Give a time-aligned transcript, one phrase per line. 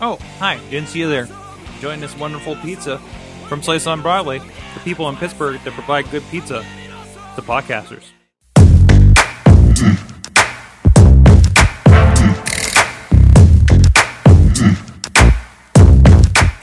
[0.00, 0.58] Oh, hi.
[0.70, 1.28] Didn't see you there.
[1.74, 2.98] Enjoying this wonderful pizza
[3.48, 4.38] from Slice on Broadway.
[4.38, 6.64] The people in Pittsburgh that provide good pizza.
[7.36, 8.13] to podcasters.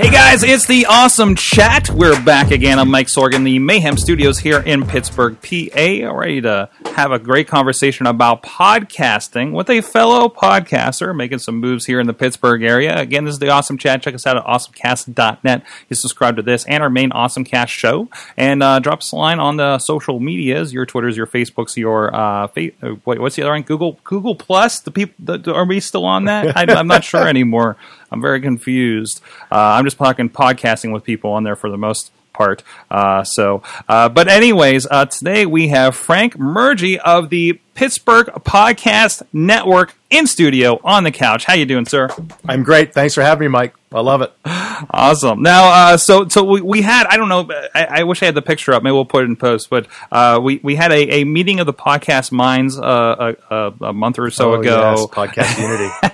[0.02, 1.92] Hey guys, it's the awesome chat.
[1.92, 2.80] We're back again.
[2.80, 7.48] I'm Mike Sorgan, the Mayhem Studios here in Pittsburgh, PA, ready to have a great
[7.48, 13.00] conversation about podcasting with a fellow podcaster making some moves here in the Pittsburgh area.
[13.00, 14.02] Again, this is the awesome chat.
[14.02, 15.64] Check us out at awesomecast.net.
[15.88, 19.16] You subscribe to this and our main Awesome Cast show, and uh, drop us a
[19.16, 23.36] line on the social medias: your Twitters, your Facebooks, your uh, fa- uh, wait, what's
[23.36, 23.62] the other one?
[23.62, 24.80] Google Google Plus.
[24.80, 26.58] The people the, are we still on that?
[26.58, 27.78] I, I'm not sure anymore.
[28.12, 29.22] I'm very confused.
[29.52, 32.64] Uh, I'm just talking podcasting with people on there for the most part.
[32.90, 39.24] Uh, so, uh, but anyways, uh, today we have Frank Murgia of the Pittsburgh Podcast
[39.34, 41.46] Network in studio on the couch.
[41.46, 42.10] How you doing, sir?
[42.48, 42.94] I'm great.
[42.94, 43.74] Thanks for having me, Mike.
[43.94, 44.32] I love it.
[44.90, 45.44] Awesome.
[45.44, 47.48] Now, uh, so so we, we had I don't know.
[47.76, 48.82] I, I wish I had the picture up.
[48.82, 49.70] Maybe we'll put it in post.
[49.70, 53.74] But uh, we we had a, a meeting of the podcast minds uh, a, a,
[53.90, 54.96] a month or so Oh, ago.
[54.98, 55.94] yes, podcast Unity.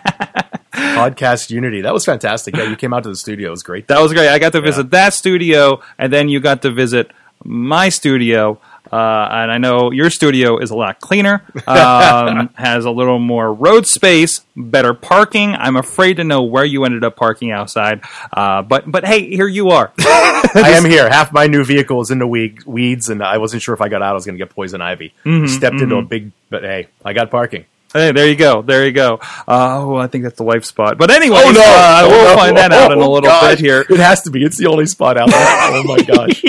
[0.78, 1.82] podcast Unity.
[1.82, 2.56] That was fantastic.
[2.56, 3.50] Yeah, you came out to the studio.
[3.50, 3.88] It was great.
[3.88, 4.30] That was great.
[4.30, 7.12] I got to visit that studio, and then you got to visit
[7.44, 8.60] my studio.
[8.90, 13.54] Uh, and I know your studio is a lot cleaner, um, has a little more
[13.54, 15.56] road space, better parking.
[15.56, 18.00] I'm afraid to know where you ended up parking outside,
[18.32, 19.92] uh, but but hey, here you are.
[20.00, 21.10] I am here.
[21.10, 23.90] Half my new vehicle is in the weed, weeds, and I wasn't sure if I
[23.90, 25.14] got out, I was going to get poison ivy.
[25.26, 27.66] Mm-hmm, Stepped into a big, but hey, I got parking.
[27.94, 28.62] Hey, there you go.
[28.62, 29.20] There you go.
[29.48, 30.98] Uh, oh, I think that's the wife spot.
[30.98, 31.62] But anyway, Oh, no.
[31.62, 32.36] uh, Oh, we'll no.
[32.36, 33.52] find that out in a Oh, little gosh.
[33.56, 33.86] bit here.
[33.90, 34.44] It has to be.
[34.44, 35.40] It's the only spot out there.
[35.40, 36.42] oh my gosh.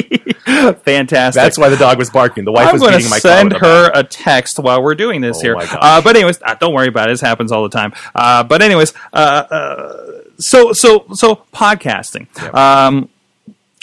[0.82, 1.40] Fantastic.
[1.40, 2.44] That's why the dog was barking.
[2.44, 4.94] The wife I'm was beating my send car with a her a text while we're
[4.94, 5.56] doing this Oh here.
[5.58, 7.12] Uh, but anyways, uh, don't worry about it.
[7.12, 7.92] This happens all the time.
[8.14, 12.26] Uh, but anyways, uh, uh, so so so podcasting.
[12.54, 13.08] Um,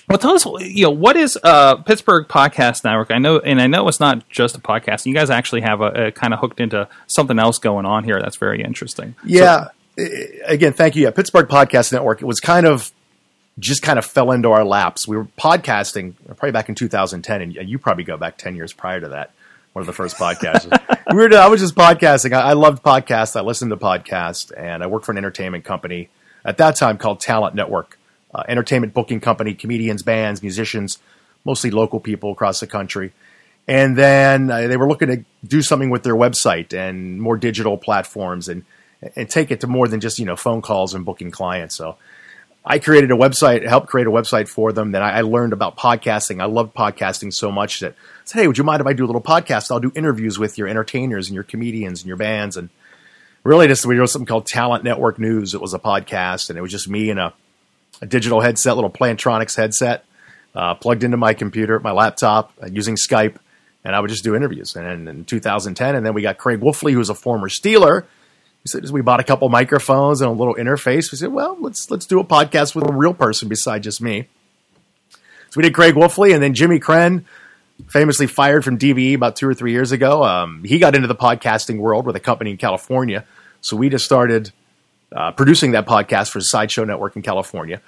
[0.09, 3.11] well, tell us, you know, what is uh, Pittsburgh Podcast Network?
[3.11, 5.05] I know, and I know it's not just a podcast.
[5.05, 8.19] You guys actually have a, a kind of hooked into something else going on here.
[8.19, 9.15] That's very interesting.
[9.23, 9.67] Yeah.
[9.69, 9.71] I-
[10.45, 11.03] Again, thank you.
[11.03, 12.21] Yeah, Pittsburgh Podcast Network.
[12.21, 12.91] It was kind of
[13.57, 15.07] just kind of fell into our laps.
[15.07, 18.99] We were podcasting probably back in 2010, and you probably go back 10 years prior
[18.99, 19.31] to that.
[19.71, 20.65] One of the first podcasts.
[21.11, 22.33] we were, I was just podcasting.
[22.33, 23.37] I, I loved podcasts.
[23.37, 26.09] I listened to podcasts, and I worked for an entertainment company
[26.43, 27.97] at that time called Talent Network,
[28.35, 30.99] uh, entertainment booking company, comedians, bands, musicians,
[31.45, 33.13] mostly local people across the country.
[33.67, 37.77] And then uh, they were looking to do something with their website and more digital
[37.77, 38.63] platforms and
[39.15, 41.75] and take it to more than just you know phone calls and booking clients.
[41.75, 41.97] So
[42.65, 44.91] I created a website, helped create a website for them.
[44.91, 46.41] Then I, I learned about podcasting.
[46.41, 49.05] I love podcasting so much that I said, "Hey, would you mind if I do
[49.05, 49.71] a little podcast?
[49.71, 52.69] I'll do interviews with your entertainers and your comedians and your bands." And
[53.43, 55.53] really, just we wrote something called Talent Network News.
[55.53, 57.33] It was a podcast, and it was just me and a,
[58.01, 60.05] a digital headset, little Plantronics headset,
[60.53, 63.37] uh, plugged into my computer, my laptop, uh, using Skype,
[63.83, 64.75] and I would just do interviews.
[64.75, 68.03] And then in 2010, and then we got Craig Wolfley, who was a former Steeler.
[68.63, 71.11] He said, we bought a couple microphones and a little interface.
[71.11, 74.27] We said, well, let's let's do a podcast with a real person besides just me.
[75.11, 77.25] So we did Craig Wolfley, and then Jimmy Kren,
[77.87, 80.23] famously fired from DVE about two or three years ago.
[80.23, 83.25] Um, he got into the podcasting world with a company in California.
[83.61, 84.51] So we just started
[85.11, 87.81] uh, producing that podcast for Sideshow Network in California.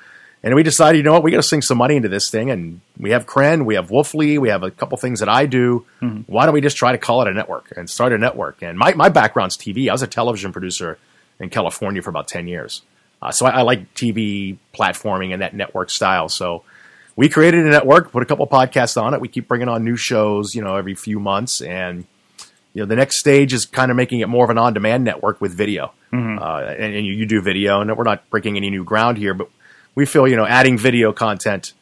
[0.43, 2.51] And we decided, you know what, we got to sink some money into this thing.
[2.51, 5.85] And we have Kren, we have Wolfley, we have a couple things that I do.
[6.27, 8.61] Why don't we just try to call it a network and start a network?
[8.61, 9.89] And my, my background's TV.
[9.89, 10.99] I was a television producer
[11.39, 12.83] in California for about 10 years.
[13.21, 16.29] Uh, so I, I like TV platforming and that network style.
[16.29, 16.63] So
[17.15, 19.21] we created a network, put a couple podcasts on it.
[19.21, 21.61] We keep bringing on new shows, you know, every few months.
[21.61, 22.05] And,
[22.77, 25.41] you know, the next stage is kind of making it more of an on-demand network
[25.41, 25.93] with video.
[26.39, 29.33] Uh, and, and you, you do video, and we're not breaking any new ground here,
[29.33, 29.49] but
[29.95, 31.73] we feel, you know, adding video content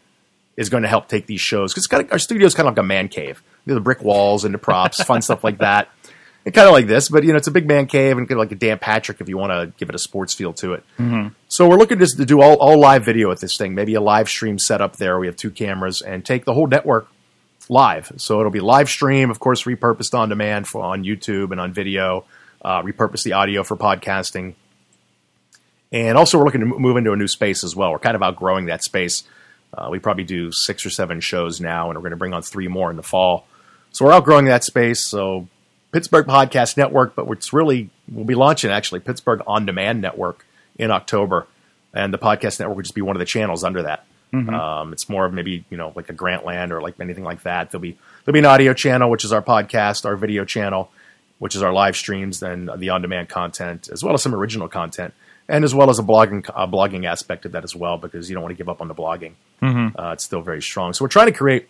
[0.56, 2.88] is going to help take these shows because our studio is kind of like a
[2.88, 3.44] man cave.
[3.66, 5.90] You know, the brick walls and the props, fun stuff like that.
[6.46, 8.40] And kind of like this, but you know, it's a big man cave and kind
[8.40, 10.76] of like a Dan Patrick if you want to give it a sports feel to
[10.76, 10.84] it.
[11.50, 14.02] So we're looking just to do all, all live video with this thing, maybe a
[14.02, 15.20] live stream setup there.
[15.20, 17.10] We have two cameras and take the whole network
[17.70, 18.12] live.
[18.18, 21.74] So it'll be live stream, of course, repurposed on demand for on YouTube and on
[21.74, 22.26] video.
[22.64, 24.56] Uh, repurpose the audio for podcasting,
[25.92, 27.92] And also, we're looking to move into a new space as well.
[27.92, 29.24] We're kind of outgrowing that space.
[29.74, 32.42] Uh, we probably do six or seven shows now, and we're going to bring on
[32.42, 33.46] three more in the fall.
[33.92, 35.06] So we're outgrowing that space.
[35.08, 35.48] So
[35.92, 40.46] Pittsburgh Podcast Network, but it's really we'll be launching actually Pittsburgh On Demand Network
[40.78, 41.48] in October,
[41.94, 44.06] and the podcast network will just be one of the channels under that.
[44.50, 47.72] Um, it's more of maybe you know like a Grantland or like anything like that.
[47.72, 50.92] There'll be there'll be an audio channel, which is our podcast, our video channel,
[51.40, 54.68] which is our live streams, then the on demand content, as well as some original
[54.68, 55.14] content,
[55.48, 58.34] and as well as a blogging a blogging aspect of that as well, because you
[58.36, 59.34] don't want to give up on the blogging.
[59.98, 60.94] Uh, it's still very strong.
[60.94, 61.68] So we're trying to create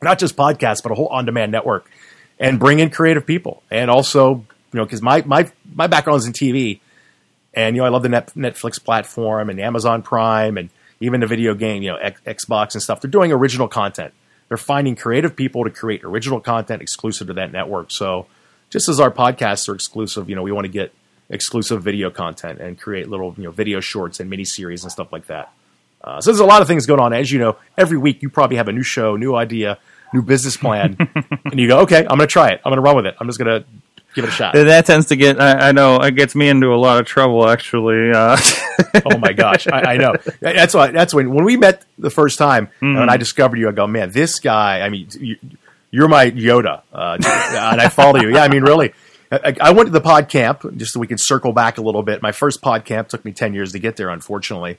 [0.00, 1.90] not just podcasts, but a whole on demand network,
[2.38, 4.44] and bring in creative people, and also you
[4.78, 6.80] know because my my my background is in TV,
[7.54, 10.70] and you know I love the Net, Netflix platform and Amazon Prime and
[11.02, 13.00] even the video game, you know X, Xbox and stuff.
[13.00, 14.14] They're doing original content.
[14.48, 17.90] They're finding creative people to create original content exclusive to that network.
[17.90, 18.26] So
[18.70, 20.92] just as our podcasts are exclusive, you know we want to get
[21.28, 25.12] exclusive video content and create little you know video shorts and mini series and stuff
[25.12, 25.52] like that.
[26.02, 27.12] Uh, so there's a lot of things going on.
[27.12, 29.78] As you know, every week you probably have a new show, new idea,
[30.12, 30.96] new business plan,
[31.44, 32.60] and you go, okay, I'm going to try it.
[32.64, 33.14] I'm going to run with it.
[33.20, 33.68] I'm just going to
[34.14, 34.54] give it a shot.
[34.54, 37.48] That tends to get, I, I know, it gets me into a lot of trouble,
[37.48, 38.10] actually.
[38.12, 38.36] Uh,
[39.06, 40.14] oh my gosh, I, I know.
[40.40, 40.90] That's why.
[40.90, 44.10] That's when when we met the first time, and I discovered you, I go, man,
[44.10, 44.80] this guy.
[44.80, 45.36] I mean, you,
[45.90, 48.34] you're my Yoda, uh, and I follow you.
[48.34, 48.92] Yeah, I mean, really.
[49.30, 52.02] I, I went to the pod camp just so we can circle back a little
[52.02, 52.20] bit.
[52.20, 54.78] My first pod camp took me ten years to get there, unfortunately,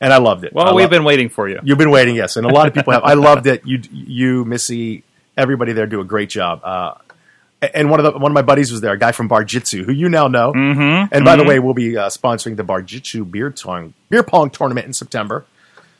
[0.00, 0.52] and I loved it.
[0.52, 1.60] I well, we've love- been waiting for you.
[1.62, 3.04] You've been waiting, yes, and a lot of people have.
[3.04, 3.64] I loved it.
[3.64, 5.04] You, you, Missy,
[5.36, 6.60] everybody there do a great job.
[6.64, 6.94] Uh,
[7.74, 9.84] and one of the one of my buddies was there, a guy from Bar Jitsu,
[9.84, 10.52] who you now know.
[10.52, 14.22] Mm-hmm, and by the way, we'll be uh, sponsoring the Bar Jitsu beer tong beer
[14.22, 15.44] pong tournament in September.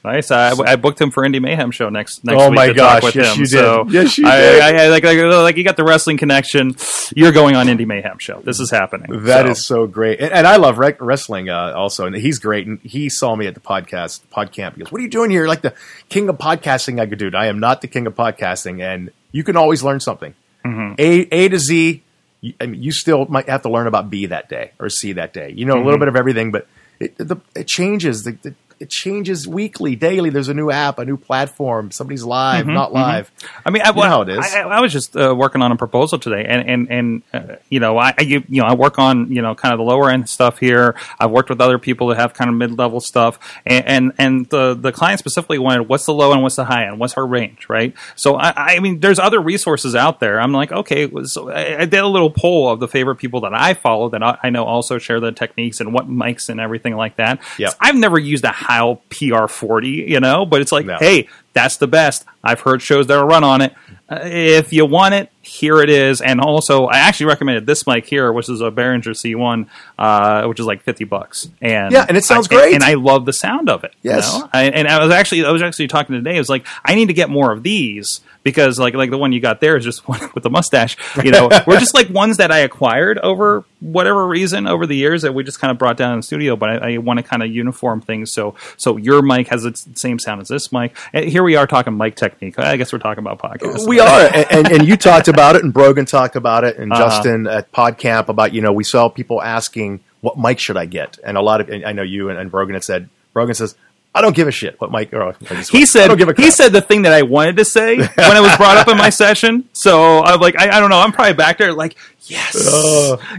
[0.05, 0.31] Nice.
[0.31, 2.93] I, I booked him for Indie Mayhem show next next Oh week my to gosh,
[2.97, 3.41] talk with yes, him.
[3.41, 3.51] you did.
[3.59, 4.61] So Yes, you did.
[4.61, 6.77] I, I, like, like like you got the wrestling connection.
[7.17, 8.43] You're going on Indie Mayhem show.
[8.43, 9.25] This is happening.
[9.25, 12.05] That So, is so great, and, and I love wrestling uh, also.
[12.05, 12.67] And he's great.
[12.67, 14.77] And he saw me at the podcast pod camp.
[14.77, 15.41] He goes, "What are you doing here?
[15.41, 15.73] You're like the
[16.11, 19.43] king of podcasting." I go, "Dude, I am not the king of podcasting, and you
[19.43, 20.35] can always learn something.
[20.65, 20.95] Mm-hmm.
[20.99, 22.03] A A to Z.
[22.41, 25.33] You, mean, you still might have to learn about B that day or C that
[25.33, 25.53] day.
[25.57, 25.85] You know a Mm-hmm.
[25.85, 26.67] little bit of everything, but
[27.01, 28.23] it the, it changes.
[28.25, 30.29] The, the, it changes weekly, daily.
[30.29, 31.91] There's a new app, a new platform.
[31.91, 33.33] Somebody's live, not live.
[33.65, 34.55] I mean, I, You how it is.
[34.55, 37.81] I, I was just uh, working on a proposal today, and and and uh, you
[37.81, 40.11] know, I, I you, you know I work on you know kind of the lower
[40.11, 40.97] end stuff here.
[41.19, 44.49] I've worked with other people that have kind of mid level stuff, and, and and
[44.51, 47.27] the the client specifically wanted what's the low end, what's the high end, what's her
[47.27, 47.95] range, right?
[48.17, 50.39] So I, I mean, there's other resources out there.
[50.39, 53.55] I'm like, okay, so I, I did a little poll of the favorite people that
[53.55, 56.97] I follow that I, I know also share the techniques and what mics and everything
[56.97, 57.41] like that.
[57.59, 57.75] Yep.
[57.81, 60.97] I've never used a Heil PR40, you know, but it's like, No.
[60.99, 62.25] hey, that's the best.
[62.43, 63.73] I've heard shows that are run on it.
[64.09, 66.21] Uh, if you want it, here it is.
[66.21, 69.67] And also, I actually recommended this mic here, which is a Behringer C1,
[69.99, 71.49] uh, which is like fifty bucks.
[71.61, 72.75] And Yeah, and it sounds I- great.
[72.75, 73.93] And I love the sound of it.
[74.03, 74.39] you Yes.
[74.39, 74.49] know?
[74.53, 76.37] I, and I was actually, I was actually talking today.
[76.37, 79.33] I was like, I need to get more of these because, like, like the one
[79.33, 80.97] you got there is just one with the mustache.
[81.23, 85.23] You know, we're just like ones that I acquired over whatever reason over the years
[85.23, 86.57] that we just kind of brought down in the studio.
[86.57, 89.75] But I, I want to kind of uniform things so so your mic has the
[89.95, 90.97] same sound as this mic.
[91.13, 92.59] And here we are talking mic technique.
[92.59, 93.87] I guess we're talking about podcasts.
[93.87, 96.93] We are, and, and, and you talked about it, and Brogan talked about it, and
[96.93, 97.03] Uh-huh.
[97.09, 101.19] Justin at PodCamp about you know we saw people asking what mic should I get,
[101.25, 103.75] and a lot of I know you and, and Brogan had said Brogan says
[104.17, 105.13] I don't give a shit what mic.
[105.13, 107.57] Or, I He said I don't give a he said the thing that I wanted
[107.57, 109.69] to say when it was brought up in my session.
[109.73, 110.99] So I'm like, I, I don't know.
[111.01, 111.97] I'm probably back there like,
[112.31, 112.55] yes,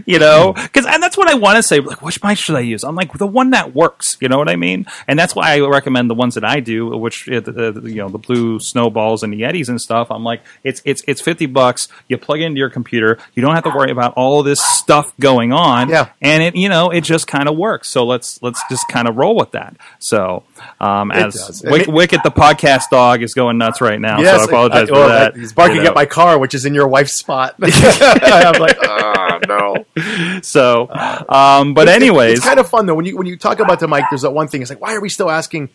[0.06, 1.80] you know, because and that's what I want to say.
[1.80, 2.84] Like, which mic should I use?
[2.84, 4.16] I'm like the one that works.
[4.20, 4.86] You know what I mean?
[5.08, 7.96] And that's why I recommend the ones that I do, which uh, the, the, you
[7.96, 10.10] know the blue snowballs and the Yetis and stuff.
[10.10, 11.88] I'm like, it's it's it's fifty bucks.
[12.08, 13.18] You plug it into your computer.
[13.34, 15.88] You don't have to worry about all this stuff going on.
[15.88, 16.10] Yeah.
[16.20, 17.88] and it you know it just kind of works.
[17.88, 19.76] So let's let's just kind of roll with that.
[19.98, 20.44] So
[20.80, 21.62] um, as.
[21.64, 24.22] Wick, Wicket the podcast dog is going nuts right now.
[24.22, 25.36] so I apologize I- for well, that.
[25.36, 25.90] He's barking You know.
[25.90, 27.54] at my car, which is in your wife's spot.
[27.62, 30.40] I'm like, oh no.
[30.42, 30.88] So,
[31.28, 33.88] um, but anyways, it's kind of fun though when you when you talk about the
[33.88, 34.04] mic.
[34.10, 34.62] There's that one thing.
[34.62, 35.70] It's like, why are we still asking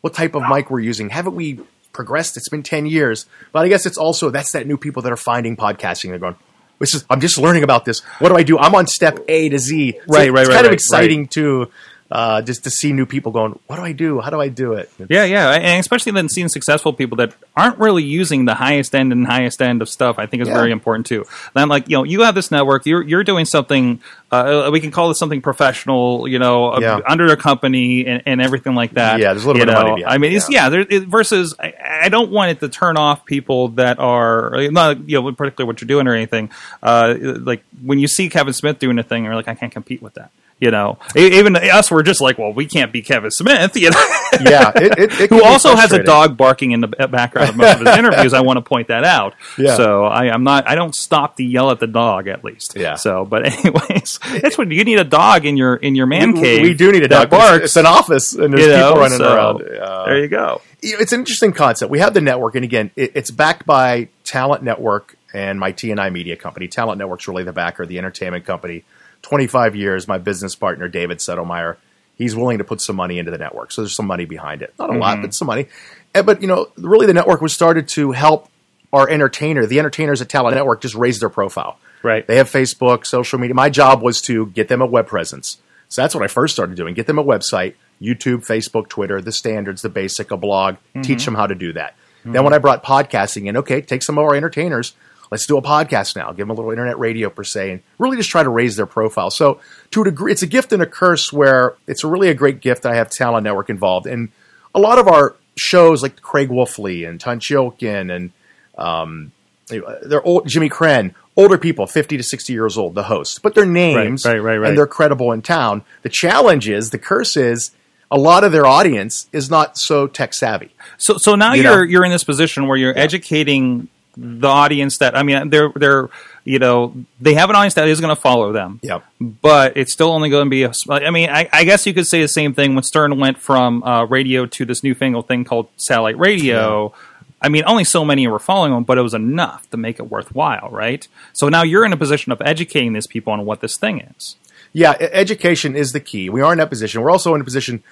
[0.00, 1.10] what type of mic we're using?
[1.10, 1.60] Haven't we
[1.92, 2.36] progressed?
[2.36, 3.26] It's been ten years.
[3.52, 6.10] But I guess it's also that's that new people that are finding podcasting.
[6.10, 6.36] They're going.
[6.80, 8.00] This is, I'm just learning about this.
[8.18, 8.58] What do I do?
[8.58, 9.92] I'm on step A to Z.
[9.92, 11.70] So Right, right, It's right, kind of right, exciting too,
[12.10, 13.58] uh, just to see new people going.
[13.66, 14.20] What do I do?
[14.20, 14.90] How do I do it?
[15.08, 19.12] yeah, yeah, and especially then seeing successful people that aren't really using the highest end
[19.12, 20.54] and highest end of stuff, I think is Yeah.
[20.54, 21.20] very important too.
[21.54, 24.00] And I'm like, you know, you have this network, you're you're doing something.
[24.30, 27.00] Uh, we can call this something professional, you know, uh, Yeah.
[27.06, 29.18] under a company and, and everything like that.
[29.20, 30.64] Yeah, there's a little you bit of money behind I mean, it's yeah.
[30.64, 30.68] yeah.
[30.70, 35.08] There, it, versus, I, I don't want it to turn off people that are not,
[35.08, 36.50] you know, particularly what you're doing or anything.
[36.82, 40.02] Uh, like when you see Kevin Smith doing a thing, you're like, I can't compete
[40.02, 40.30] with that.
[40.64, 43.76] You know, even us, we're just like, well, we can't be Kevin Smith.
[43.76, 44.04] You know,
[44.40, 47.80] Yeah, it, it, it who also has a dog barking in the background of most
[47.80, 48.32] of his interviews.
[48.32, 49.34] I want to point that out.
[49.58, 49.76] Yeah.
[49.76, 50.66] So I, I'm not.
[50.66, 52.76] I don't stop to yell at the dog at least.
[52.76, 52.94] Yeah.
[52.94, 56.40] So, but anyways, that's what you need a dog in your in your man We-
[56.40, 56.62] cave.
[56.62, 57.28] We do need a dog.
[57.28, 57.64] barks.
[57.66, 59.62] It's an office, and there's you know, people running so around.
[59.62, 60.62] Uh, there you go.
[60.82, 61.90] it's an interesting concept.
[61.90, 66.10] We have the network, and again, it, it's backed by Talent Network and my TNI
[66.12, 66.68] media company.
[66.68, 68.84] Talent Network's really the backer, the entertainment company.
[69.24, 71.76] 25 years, my business partner, David Settlemeyer,
[72.14, 73.72] he's willing to put some money into the network.
[73.72, 74.74] So there's some money behind it.
[74.78, 75.22] Not a lot, mm-hmm.
[75.22, 75.66] but some money.
[76.14, 78.48] Eh, But, you know, really the network was started to help
[78.92, 81.78] our entertainer, the entertainers at Talent Network, just raise their profile.
[82.02, 82.24] Right.
[82.26, 83.54] They have Facebook, social media.
[83.54, 85.58] My job was to get them a web presence.
[85.88, 86.94] So that's what I first started doing.
[86.94, 91.24] Get them a website, YouTube, Facebook, Twitter, the standards, the basic, a blog, teach mm-hmm.
[91.24, 91.94] them how to do that.
[92.20, 92.32] Mm-hmm.
[92.32, 94.94] Then when I brought podcasting in, okay, take some of our entertainers,
[95.30, 96.28] let's do a podcast now.
[96.28, 98.86] Give them a little internet radio per se, and really just try to raise their
[98.86, 99.30] profile.
[99.30, 99.60] So
[99.92, 102.82] to a degree, it's a gift and a curse where it's really a great gift
[102.82, 104.06] that I have Talent Network involved.
[104.06, 104.30] And
[104.74, 108.32] a lot of our shows like Craig Wolfley and Tunch Ilkin and
[108.76, 109.32] um,
[109.68, 113.66] they're old, Jimmy Kren, older people, 50 to 60 years old, the hosts, but their
[113.66, 114.68] names right, right, right.
[114.68, 115.82] and they're credible in town.
[116.02, 117.70] The challenge is, the curse is,
[118.10, 120.70] a lot of their audience is not so tech savvy.
[120.98, 125.16] So so now You are you're in this position where you're educating the audience that
[125.16, 126.08] I mean they're they're
[126.44, 128.80] you know they have an audience that is going to follow them.
[128.82, 129.04] Yep.
[129.20, 130.72] But it's still only going to be a.
[130.88, 133.82] I mean, I, I guess you could say the same thing when Stern went from
[133.82, 136.92] uh, radio to this newfangled thing called satellite radio.
[137.40, 140.04] I mean, only so many were following him, but it was enough to make it
[140.04, 141.06] worthwhile, right?
[141.34, 144.36] So now you're in a position of educating these people on what this thing is.
[144.72, 146.30] Yeah, education is the key.
[146.30, 147.02] We are in that position.
[147.02, 147.82] We're also in a position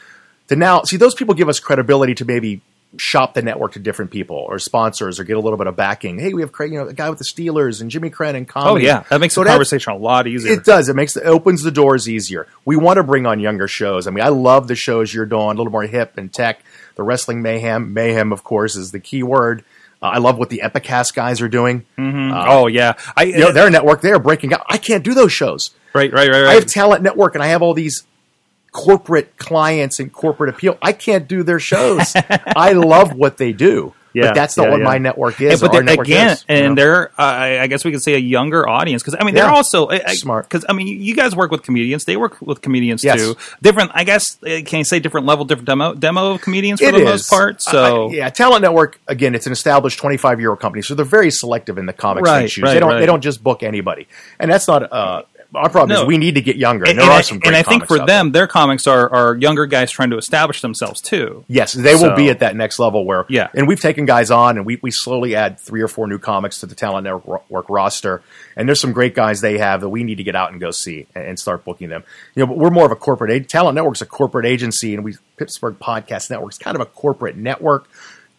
[0.48, 2.60] to now see those people give us credibility to maybe
[2.98, 6.18] shop the network to different people or sponsors or get a little bit of backing.
[6.18, 8.50] Hey, we have Craig, you know, the guy with the Steelers and Jimmy Kren and
[8.54, 10.52] Oh yeah, that makes So the conversation a lot easier.
[10.52, 10.88] It does.
[10.88, 12.46] It makes it opens the doors easier.
[12.64, 14.06] We want to bring on younger shows.
[14.06, 16.62] I mean, I love the shows you're doing, a little more hip and tech.
[16.94, 19.64] The Wrestling Mayhem, Mayhem, of course, is the key word.
[20.02, 21.86] Uh, I love what the Epicast guys are doing.
[21.96, 22.32] Mm-hmm.
[22.32, 24.64] Uh, oh yeah, I You know, uh, their network, they are breaking out.
[24.68, 25.70] I can't do those shows.
[25.94, 26.50] right, right, right, right.
[26.50, 28.04] I have Talent Network, and I have all these
[28.72, 30.78] corporate clients and corporate appeal.
[30.82, 32.14] I can't do their shows.
[32.16, 34.84] I love what they do, Yeah, but that's not yeah, what yeah.
[34.84, 35.60] my network Yeah, is.
[35.60, 36.82] but or our then network again, is, you and know?
[36.82, 39.44] they're uh, I I guess we could say a younger audience because I mean they're
[39.44, 39.52] Yeah.
[39.54, 40.48] also I- I- Smart.
[40.48, 43.18] because I mean you guys work with comedians, they work with comedians Yes.
[43.20, 43.36] too.
[43.60, 44.38] Different, I guess.
[44.42, 47.04] uh, Can you say different level, different demo demo of comedians for It the is.
[47.04, 47.60] most part?
[47.62, 51.04] So I- yeah, Talent Network again, it's an established 25 year old company, so they're
[51.04, 52.62] very selective in the comics Right, they choose.
[52.64, 53.00] right, they don't right.
[53.00, 54.08] they don't just book anybody,
[54.40, 55.22] and that's not uh,
[55.54, 55.90] our problem.
[55.90, 56.02] No.
[56.02, 56.84] Is we need to get younger.
[56.86, 59.36] and, there and are I, some, and I think for them, their comics are are
[59.36, 61.44] younger guys trying to establish themselves too.
[61.48, 63.48] Yes, they will be at that next level where, Yeah.
[63.54, 66.60] And we've taken guys on, and we, we slowly add three or four new comics
[66.60, 68.22] to the Talent Network work roster.
[68.56, 70.70] And there's some great guys they have that we need to get out and go
[70.70, 72.04] see and, and start booking them.
[72.34, 75.16] You know, but we're more of a corporate Talent Network's a corporate agency, and we
[75.36, 77.88] Pittsburgh Podcast Network is kind of a corporate network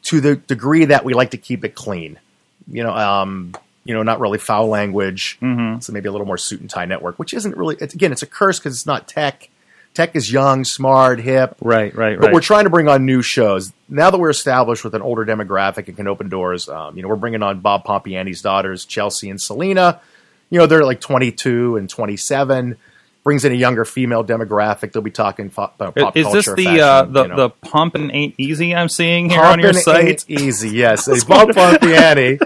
[0.04, 2.20] to the degree that we like to keep it clean.
[2.68, 3.54] You know, um,
[3.86, 5.38] you know, not really foul language.
[5.42, 5.80] Mm-hmm.
[5.80, 7.76] So maybe a little more suit and tie network, which isn't really.
[7.80, 9.50] It's, again, it's a curse because it's not tech.
[9.94, 11.56] Tech is young, smart, hip.
[11.62, 14.96] Right, right, But we're trying to bring on new shows now that we're established with
[14.96, 16.68] an older demographic and can open doors.
[16.68, 20.02] Um, you know, we're bringing on Bob Pompeani's daughters, Chelsea and Selena.
[20.50, 22.78] You know, they're like 22 and 27.
[23.24, 24.92] Brings in a younger female demographic.
[24.92, 27.54] They'll be talking fo- uh, pop Is this culture, the fashion, uh, the you know.
[27.72, 30.06] the ain't easy I'm seeing here on your site?
[30.06, 30.72] ain't easy.
[30.72, 32.40] Yes, Bob Pompeani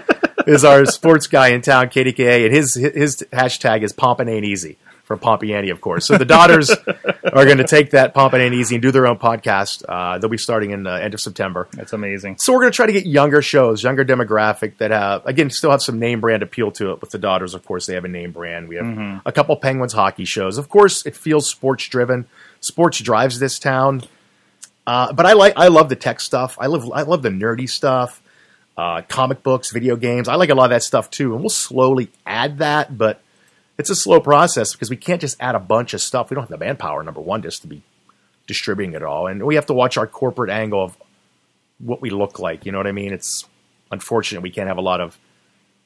[0.46, 4.78] is our sports guy in town, KDKA, and his his hashtag is Pompin' ain't easy
[5.08, 6.06] from Pompeani, of course.
[6.06, 9.18] So the daughters are going to take that Pompin' ain't easy and do their own
[9.18, 9.86] podcast.
[9.88, 11.70] Uh, they'll be starting in the end of September.
[11.72, 12.40] That's amazing.
[12.40, 15.72] So we're going to try to get younger shows, younger demographic that have again still
[15.72, 17.02] have some name brand appeal to it.
[17.02, 18.68] With the daughters, of course, they have a name brand.
[18.68, 20.58] We have a couple Penguins hockey shows.
[20.58, 22.28] Of course, it feels sports driven.
[22.60, 24.04] Sports drives this town.
[24.86, 26.58] Uh, but I like I love the tech stuff.
[26.60, 28.22] I love I love the nerdy stuff.
[28.78, 30.28] Uh, comic books, video games.
[30.28, 32.96] I like a lot of that stuff too, and we'll slowly add that.
[32.96, 33.22] But
[33.78, 36.30] it's a slow process because we can't just add a bunch of stuff.
[36.30, 37.82] We don't have the manpower, number one, just to be
[38.46, 40.98] distributing it all, and we have to watch our corporate angle of
[41.80, 42.66] what we look like.
[42.66, 43.14] You know what I mean?
[43.14, 43.46] It's
[43.92, 45.18] unfortunate we can't have a lot of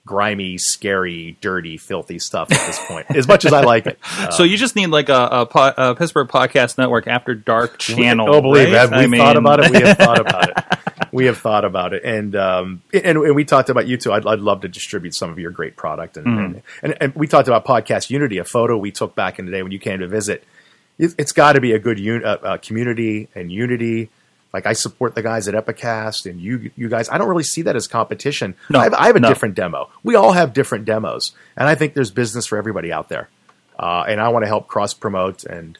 [0.05, 3.05] grimy, scary, dirty, filthy stuff at this point.
[3.15, 3.99] as much as I like it,
[4.31, 8.33] so you just need like a, a, po- a Pittsburgh Podcast Network After Dark channel.
[8.33, 8.89] Oh, believe right?
[8.89, 9.71] that we I have mean- thought about it.
[9.71, 10.57] We have thought about it.
[11.13, 14.13] We have thought about it, and um, and, and we talked about you too.
[14.13, 17.27] I'd, I'd love to distribute some of your great product, and, and, and and we
[17.27, 19.99] talked about podcast Unity, a photo we took back in the day when you came
[19.99, 20.45] to visit.
[20.97, 24.09] It, it's got to be a good un, uh, uh, community and unity.
[24.53, 27.09] Like I support the guys at Epicast, and you you guys.
[27.09, 28.55] I don't really see that as competition.
[28.69, 29.29] No, I have, I have a no.
[29.29, 29.89] different demo.
[30.03, 33.29] We all have different demos, and I think there's business for everybody out there.
[33.79, 35.43] uh, and I want to help cross promote.
[35.43, 35.77] And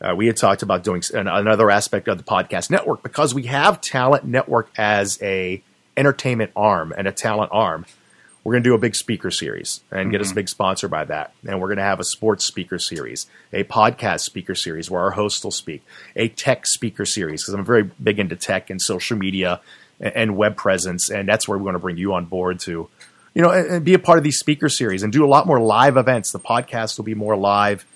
[0.00, 3.44] uh, we had talked about doing an, another aspect of the podcast network because we
[3.44, 5.62] have Talent Network as a
[5.96, 7.84] entertainment arm and a talent arm.
[8.44, 11.04] We're going to do a big speaker series and get us a big sponsor by
[11.04, 11.32] that.
[11.46, 15.12] And we're going to have a sports speaker series, a podcast speaker series where our
[15.12, 15.84] hosts will speak,
[16.16, 19.60] a tech speaker series because I'm very big into tech and social media
[20.00, 21.08] and, and web presence.
[21.08, 22.88] And that's where we're going to bring you on board to,
[23.32, 25.46] you know, and, and be a part of these speaker series and do a lot
[25.46, 26.32] more live events.
[26.32, 27.86] The podcast will be more live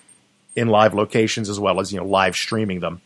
[0.55, 3.01] in live locations as well as, you know, live streaming them.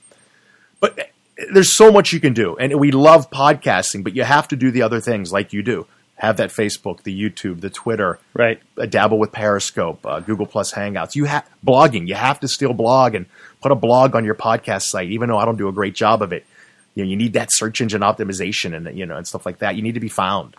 [0.80, 1.04] But eh,
[1.52, 2.56] there's so much you can do.
[2.56, 5.88] And we love podcasting, but you have to do the other things like you do.
[6.22, 8.62] Have that Facebook, the YouTube, the Twitter, Right.
[8.78, 11.16] uh, dabble with Periscope, uh, Google Plus Hangouts.
[11.16, 12.08] You have blogging.
[12.08, 13.26] You have to still blog and
[13.60, 15.10] put a blog on your podcast site.
[15.10, 16.46] Even though I don't do a great job of it,
[16.94, 19.76] you know, you need that search engine optimization and you know and stuff like that.
[19.76, 20.56] You need to be found,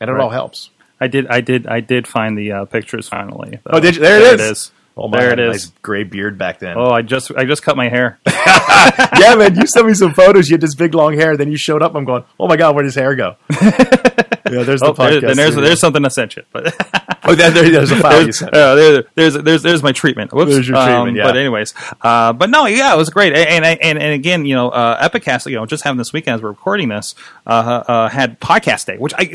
[0.00, 0.22] and it Right.
[0.22, 0.70] all helps.
[0.98, 1.26] I did.
[1.26, 1.66] I did.
[1.66, 3.58] I did find the uh, pictures finally.
[3.66, 4.00] Oh, did you?
[4.00, 4.70] There it is.
[4.96, 5.40] Oh my, there it is.
[5.40, 5.64] it had a is.
[5.66, 6.76] Nice gray beard back then.
[6.76, 8.18] Oh, I just I just cut my hair.
[8.26, 9.54] yeah, man.
[9.56, 10.48] You sent me some photos.
[10.48, 11.36] You had this big long hair.
[11.36, 11.94] Then you showed up.
[11.94, 12.24] I'm going.
[12.38, 13.36] Oh my god, where does hair go?
[13.50, 15.20] yeah, there's the Oh, there- podcast.
[15.22, 16.42] then there's there's something I sent you.
[16.52, 16.74] But
[17.24, 20.32] oh, there, there- there's a file there's, uh, there, there's there's there's my treatment.
[20.32, 20.52] Whoops.
[20.52, 21.24] There's your treatment, yeah.
[21.24, 23.32] But anyways, uh, but no, yeah, it was great.
[23.32, 26.36] And and and, and again, you know, uh, Epicast, you know, just having this weekend
[26.36, 27.14] as we're recording this,
[27.46, 29.32] uh, uh, had podcast day, which I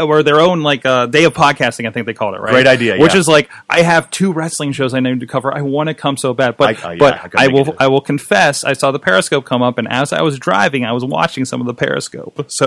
[0.00, 1.86] or their own like uh, day of podcasting.
[1.88, 2.40] I think they called it.
[2.40, 2.50] Right.
[2.52, 3.20] Great idea, Which yeah.
[3.20, 5.54] is like I have two wrestling shows I need to cover.
[5.54, 7.74] I want to come so bad, but I- uh, yeah, but I I will.
[7.78, 10.92] I will confess I saw the Periscope come up, and as I was driving, I
[10.92, 12.46] was watching some of the Periscope.
[12.50, 12.66] So.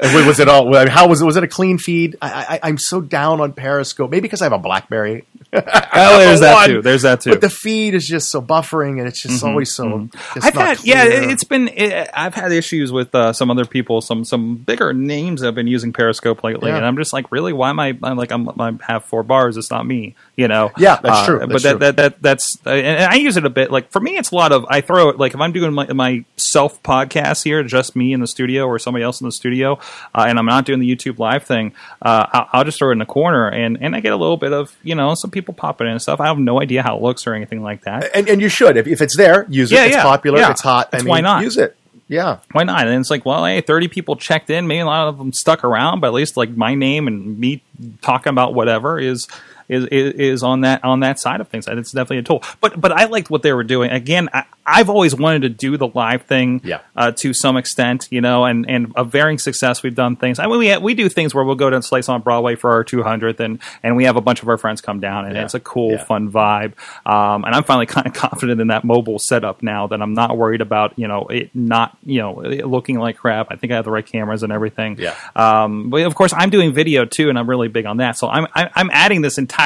[0.00, 0.72] Wait, was it all?
[0.88, 1.24] How was it?
[1.24, 2.16] Was it a clean feed?
[2.22, 4.10] I, I, I'm so down on Periscope.
[4.10, 5.24] Maybe because I have a BlackBerry.
[6.00, 6.82] Oh, there's that too.
[6.82, 7.30] There's that too.
[7.30, 9.84] But the feed is just so buffering, and it's just always so.
[9.84, 10.38] Mm-hmm.
[10.42, 11.22] I've had yeah, clear.
[11.22, 14.92] it- it's been it, I've had issues with uh, some other people, some some bigger
[14.92, 16.76] names have been using Periscope lately, Yeah.
[16.76, 17.98] and I'm just like, really, why am I?
[18.02, 19.56] I'm like, I'm, I have four bars.
[19.56, 20.70] It's not me, you know.
[20.78, 21.38] Yeah, that's Uh, true.
[21.40, 21.78] but That's that, true.
[21.80, 23.70] that that that's uh, and I use it a bit.
[23.72, 25.86] Like for me, it's a lot of I throw it like if I'm doing my,
[25.92, 29.78] my self podcast here, just me in the studio or somebody else in the studio,
[30.14, 31.72] uh, and I'm not doing the YouTube live thing.
[32.02, 34.36] Uh, I'll, I'll just throw it in the corner, and and I get a little
[34.36, 36.20] bit of you know some people popping in and stuff.
[36.20, 38.10] I have no idea how it looks or anything like that.
[38.14, 39.76] and and you should if, if it's there, use it.
[39.76, 40.38] Yeah, it's yeah, popular.
[40.38, 40.50] yeah.
[40.50, 40.90] It's hot.
[40.92, 41.42] I mean, why not?
[41.42, 41.76] use it?
[42.08, 42.38] Yeah.
[42.52, 42.88] why not?
[42.88, 44.66] And it's like, well, hey, 30 people checked in.
[44.66, 47.62] Maybe a lot of them stuck around, but at least like my name and me
[48.00, 49.28] talking about whatever is
[49.68, 51.66] is is, is on that on that side of things.
[51.66, 52.42] And it's definitely a tool.
[52.60, 53.90] But but I liked what they were doing.
[53.90, 56.80] Again, I, I've always wanted to do the live thing, Yeah.
[56.94, 59.82] uh, to some extent, you know, and and of varying success.
[59.82, 60.38] We've done things.
[60.38, 62.84] I mean, we we do things where we'll go to Slice on Broadway for our
[62.84, 65.44] 200th, and and we have a bunch of our friends come down, and Yeah.
[65.44, 66.04] it's a cool, Yeah.
[66.04, 66.72] fun vibe.
[67.06, 70.36] Um, and I'm finally kind of confident in that mobile setup now that I'm not
[70.36, 72.34] worried about you know it not you know
[72.66, 73.48] looking like crap.
[73.50, 74.98] I think I have the right cameras and everything.
[74.98, 75.14] Yeah.
[75.36, 78.16] Um, but of course, I'm doing video too, and I'm really big on that.
[78.16, 79.57] So I'm I'm, I'm adding this entire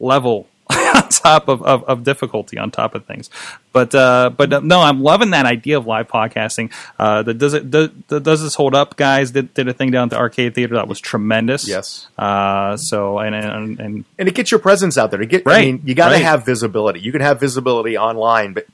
[0.00, 3.30] level on top of, of, of difficulty on top of things.
[3.74, 6.72] But uh, but uh, no, I'm loving that idea of live podcasting.
[6.98, 9.32] Uh, that does it does, does this hold up, guys?
[9.32, 11.68] Did, did a thing down at the arcade theater that was tremendous.
[11.68, 12.06] Yes.
[12.16, 15.18] Uh, so and and, and and it gets your presence out there.
[15.18, 16.22] To get, I Right, mean, you got to right.
[16.22, 17.00] have visibility.
[17.00, 18.64] You can have visibility online, but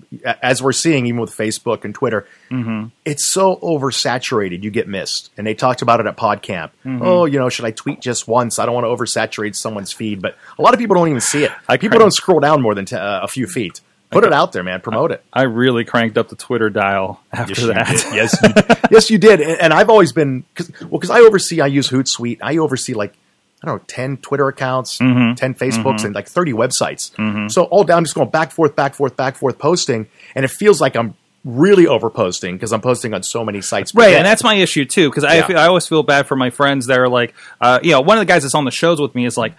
[0.43, 2.89] as we're seeing, even with Facebook and Twitter, Mm-hmm.
[3.07, 4.63] it's so oversaturated.
[4.63, 6.71] You get missed, and they talked about it at PodCamp.
[6.85, 7.01] Mm-hmm.
[7.03, 8.59] Oh, you know, should I tweet just once?
[8.59, 11.45] I don't want to oversaturate someone's feed, but a lot of people don't even see
[11.45, 11.53] it.
[11.69, 13.81] I people don't scroll down more than t- uh, a few feet.
[14.11, 14.81] Put it out there, man.
[14.81, 15.25] Promote it.
[15.33, 17.87] I really cranked up the Twitter dial after Yes, that.
[17.87, 18.15] did.
[18.15, 19.41] Yes, you, yes, you did.
[19.41, 21.61] And, and I've always been cause, well because I oversee.
[21.61, 22.39] I use Hootsuite.
[22.43, 23.15] I oversee like
[23.63, 25.35] I don't know, ten Twitter accounts, Mm-hmm.
[25.35, 27.51] 10 Facebooks, and like thirty websites.
[27.53, 30.81] So all down, just going back forth, back forth, back forth, posting, and it feels
[30.81, 33.95] like I'm really over posting because I'm posting on so many sites.
[33.95, 35.61] Right, and that's my issue too because I Yeah.
[35.61, 38.23] I always feel bad for my friends that are like, uh, you know, one of
[38.23, 39.55] the guys that's on the shows with me is like,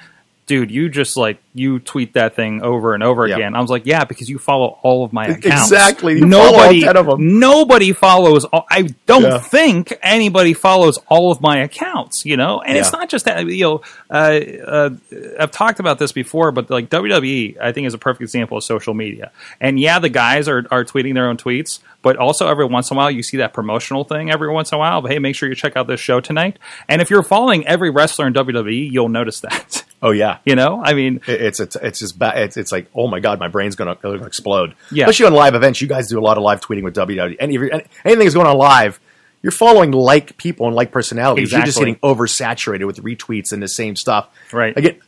[0.51, 3.35] dude, you just like you tweet that thing over and over Yeah.
[3.35, 3.55] again.
[3.55, 5.71] I was like, yeah, because you follow all of my accounts.
[5.71, 6.15] Exactly.
[6.19, 7.39] You nobody, 10 of 'em.
[7.39, 8.43] nobody follows.
[8.45, 9.37] All, I don't Yeah.
[9.39, 12.25] think anybody follows all of my accounts.
[12.25, 13.45] You know, and it's not just that.
[13.47, 14.89] You know, uh, uh,
[15.39, 18.65] I've talked about this before, but like WWE, I think is a perfect example of
[18.65, 19.31] social media.
[19.61, 22.95] And yeah, the guys are are tweeting their own tweets, but also every once in
[22.95, 25.01] a while you see that promotional thing every once in a while.
[25.01, 26.57] But hey, make sure you check out this show tonight.
[26.89, 29.83] And if you're following every wrestler in WWE, you'll notice that.
[30.01, 30.37] oh yeah.
[30.45, 33.19] you know, I mean, It- It's it's it's just ba- it's, it's like oh my
[33.19, 34.75] god my brain's gonna, gonna explode.
[34.91, 35.05] Yeah.
[35.05, 37.35] Especially on live events, you guys do a lot of live tweeting with WWE.
[37.39, 37.71] Any, any
[38.05, 38.99] anything that's going on live,
[39.41, 41.51] you're following like people and like personalities.
[41.51, 44.29] You're just getting oversaturated with retweets and the same stuff.
[44.51, 44.75] Right.
[44.77, 44.99] Again,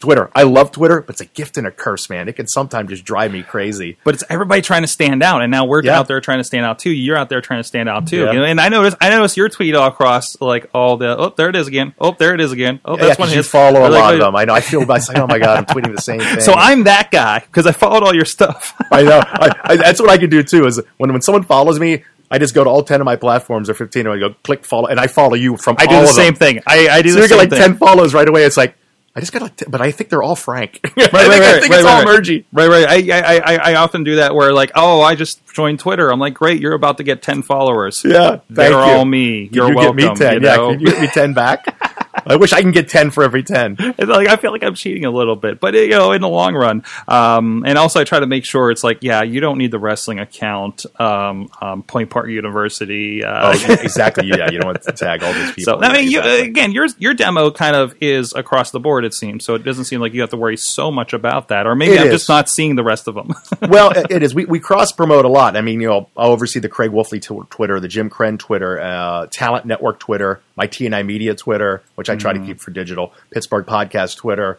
[0.00, 0.30] Twitter.
[0.34, 2.28] I love Twitter, but it's a gift and a curse, man.
[2.28, 3.98] It can sometimes just drive me crazy.
[4.02, 5.98] but it's everybody trying to stand out, and now we're Yeah.
[5.98, 6.90] out there trying to stand out too.
[6.90, 8.24] You're out there trying to stand out too.
[8.24, 8.32] Yeah.
[8.32, 11.16] You know, and I noticed, I noticed your tweet all across like all the.
[11.16, 11.94] Oh, there it is again.
[12.00, 12.80] Oh, there it is again.
[12.84, 14.34] Oh, that's one 'cause of you follow a like, lot of them.
[14.36, 14.54] I know.
[14.54, 16.40] I feel like, oh my god, I'm tweeting the same thing.
[16.40, 18.74] So I'm that guy because I followed all your stuff.
[18.90, 19.20] I know.
[19.22, 20.66] I, I, that's what I can do too.
[20.66, 23.68] Is when when someone follows me, I just go to all ten of my platforms
[23.68, 25.76] or fifteen, and I go click follow, and I follow you from.
[25.78, 26.14] I do the of them.
[26.14, 26.62] same thing.
[26.66, 27.58] I, I do So you get like thing.
[27.60, 28.44] ten follows right away.
[28.44, 28.76] It's like
[29.14, 30.80] I just got like, 10, but I think they're all Frank.
[30.96, 32.44] Right, right, I think, right, I think right, it's all right, Murgia.
[32.52, 33.10] Right, right.
[33.10, 36.12] I, I, I, I often do that where like, oh, I just joined Twitter.
[36.12, 38.04] I'm like, great, you're about to get ten followers.
[38.04, 38.76] Yeah, they're you.
[38.76, 39.48] all me.
[39.50, 39.96] You're you welcome.
[39.96, 40.42] get me ten?
[40.42, 40.70] you yeah, know?
[40.72, 41.64] can you get me ten back?
[42.26, 43.76] I wish I can get ten for every ten.
[43.78, 46.28] It's like I feel like I'm cheating a little bit, but you know, in the
[46.28, 49.58] long run, um, and also I try to make sure it's like, yeah, you don't
[49.58, 53.24] need the wrestling account, um, um, Point Park University.
[53.24, 54.26] Uh, Oh, exactly.
[54.28, 55.80] Yeah, you don't want to tag all these people.
[55.80, 59.04] So I mean, you, again, your your demo kind of is across the board.
[59.04, 59.54] It seems so.
[59.54, 62.00] It doesn't seem like you have to worry so much about that, or maybe It
[62.00, 62.12] I'm is.
[62.12, 63.32] just not seeing the rest of them.
[63.70, 64.34] well, it- is.
[64.34, 65.56] We, we cross promote a lot.
[65.56, 68.80] I mean, you know, I oversee the Craig Wolfley tw- Twitter, the Jim Kren Twitter,
[68.80, 73.14] uh, Talent Network Twitter, my TNI Media Twitter, which I try to keep for digital,
[73.30, 74.58] Pittsburgh Podcast Twitter,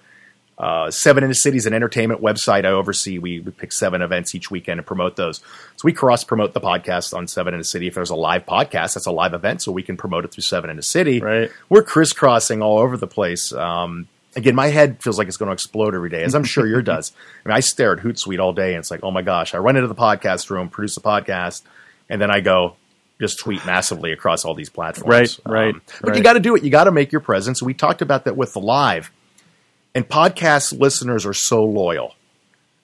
[0.58, 3.20] uh, Seven in the Cities, an entertainment website I oversee.
[3.20, 5.42] We, we pick seven events each weekend and promote those.
[5.76, 7.86] So we cross promote the podcast on Seven in the City.
[7.86, 10.42] If there's a live podcast, that's a live event, so we can promote it through
[10.42, 11.20] Seven in the City.
[11.20, 11.52] Right.
[11.70, 13.54] We're crisscrossing all over the place.
[13.54, 16.66] Um, again, my head feels like it's going to explode every day, as I'm sure
[16.66, 17.12] yours does.
[17.46, 19.60] I mean, I stare at Hootsuite all day, and it's like, oh my gosh, I
[19.60, 21.62] run into the podcast room, produce a podcast,
[22.10, 22.76] and then I go
[23.22, 25.40] just tweet massively across all these platforms.
[25.46, 26.64] Right, right, but you got to do it.
[26.64, 27.62] You got to make your presence.
[27.62, 29.12] We talked about that with the live,
[29.96, 32.16] and podcast listeners are so loyal.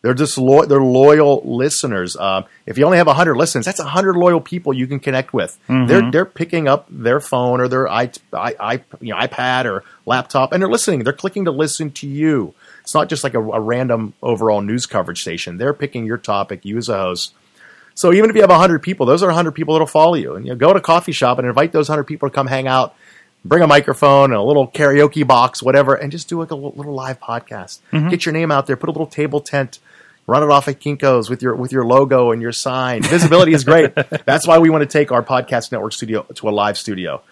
[0.04, 2.15] They're just lo- they're loyal listeners.
[2.15, 5.58] Um, if you only have hundred listens, that's hundred loyal people you can connect with.
[5.67, 5.88] Mm-hmm.
[5.88, 9.84] They're they're picking up their phone or their i, I, I you know, iPad or
[10.06, 11.04] laptop, and they're listening.
[11.04, 12.54] They're clicking to listen to you.
[12.84, 15.58] It's not just like a, a random overall news coverage station.
[15.58, 17.34] They're picking your topic, you as a host.
[17.98, 20.36] So even if you have hundred people, those are hundred people that'll follow you.
[20.36, 22.46] And you know, go to a coffee shop and invite those hundred people to come
[22.46, 22.96] hang out.
[23.44, 26.94] Bring a microphone and a little karaoke box, whatever, and just do like a little,
[26.94, 27.80] live podcast.
[27.92, 28.10] Mm-hmm.
[28.10, 28.78] Get your name out there.
[28.78, 29.80] Put a little table tent.
[30.28, 33.02] Run it off at Kinkos with your with your logo and your sign.
[33.02, 33.96] Visibility is great.
[34.26, 37.24] That's why we want to take our podcast network studio to a live studio.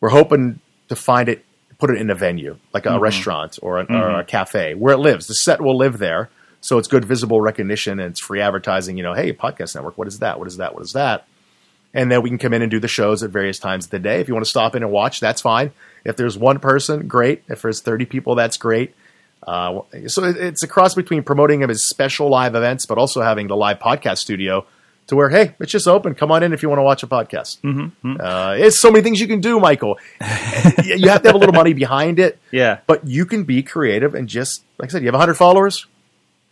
[0.00, 1.44] We're hoping to find it,
[1.78, 3.00] put it in a venue like a mm-hmm.
[3.00, 4.20] restaurant or, an, or mm-hmm.
[4.20, 5.28] a cafe where it lives.
[5.28, 8.96] The set will live there, so it's good visible recognition and it's free advertising.
[8.96, 10.38] You know, hey, podcast network, what is that?
[10.38, 10.74] What is that?
[10.74, 11.26] What is that?
[11.94, 13.98] And then we can come in and do the shows at various times of the
[13.98, 14.20] day.
[14.20, 15.72] If you want to stop in and watch, that's fine.
[16.04, 17.42] If there's one person, great.
[17.48, 18.94] If there's 30 people, that's great.
[19.46, 23.46] Uh, so it's a cross between promoting them as special live events, but also having
[23.46, 24.66] the live podcast studio
[25.06, 26.14] to where, hey, it's just open.
[26.14, 27.58] Come on in if you want to watch a podcast.
[27.62, 28.16] Mm-hmm.
[28.20, 29.98] Uh, it's so many things you can do, Michael.
[30.84, 32.38] you have to have a little money behind it.
[32.50, 32.80] Yeah.
[32.86, 35.86] But you can be creative and just, like I said, you have 100 followers,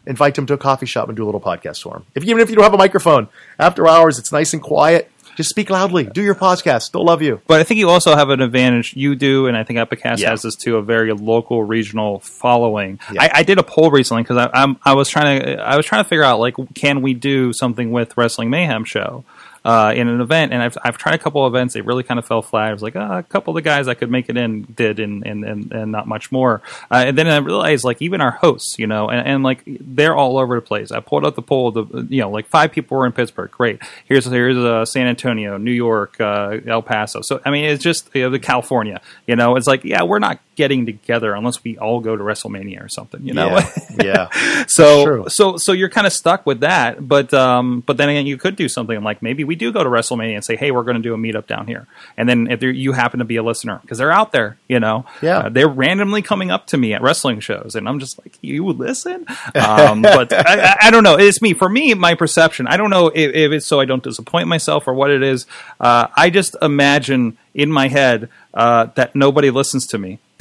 [0.07, 2.07] invite them to a coffee shop and do a little podcast for them.
[2.15, 5.11] If, even if you don't have a microphone, after hours, it's nice and quiet.
[5.37, 6.05] Just speak loudly.
[6.05, 6.93] Do your podcast.
[6.93, 7.43] They'll love you.
[7.47, 8.97] But I think you also have an advantage.
[8.97, 10.31] You do, and I think Epicast Yeah.
[10.31, 12.99] has this too, a very local, regional following.
[13.13, 13.25] Yeah.
[13.25, 15.85] I, I did a poll recently because I, I'm I was trying to I was
[15.85, 19.25] trying to figure out like can we do something with Wrestling Mayhem show.
[19.67, 21.75] Uh, in an event, and I've, I've tried a couple of events.
[21.75, 22.69] They really kind of fell flat.
[22.69, 25.01] I was like, ah, a couple of the guys I could make it in did,
[25.01, 26.63] and and, and, and not much more.
[26.89, 30.15] Uh, and then I realized, like, even our hosts, you know, and, and like they're
[30.15, 30.93] all over the place.
[30.93, 31.73] I pulled up the poll.
[31.73, 33.51] The you know, like five people were in Pittsburgh.
[33.51, 33.81] Great.
[34.05, 37.23] Here's here's uh, San Antonio, New York, uh, El Paso.
[37.23, 39.01] So I mean, it's just you know, the California.
[39.27, 42.85] You know, it's like yeah, we're not getting together unless we all go to WrestleMania
[42.85, 43.25] or something.
[43.25, 43.59] You know.
[44.01, 44.29] Yeah.
[44.35, 44.63] yeah.
[44.69, 48.37] So so so you're kind of stuck with that, but um, but then again, you
[48.37, 50.97] could do something like maybe we do go to WrestleMania and say, hey, we're going
[50.97, 53.79] to do a meetup down here, and then if you happen to be a listener
[53.83, 55.39] because they're out there, you know, Yeah.
[55.39, 58.65] uh, they're randomly coming up to me at wrestling shows, and I'm just like, you
[58.67, 61.17] listen, um, but I, I, I don't know.
[61.17, 62.67] It's me for me, my perception.
[62.67, 65.47] I don't know if, if it's so I don't disappoint myself or what it is.
[65.79, 70.19] Uh, I just imagine in my head uh, that nobody listens to me.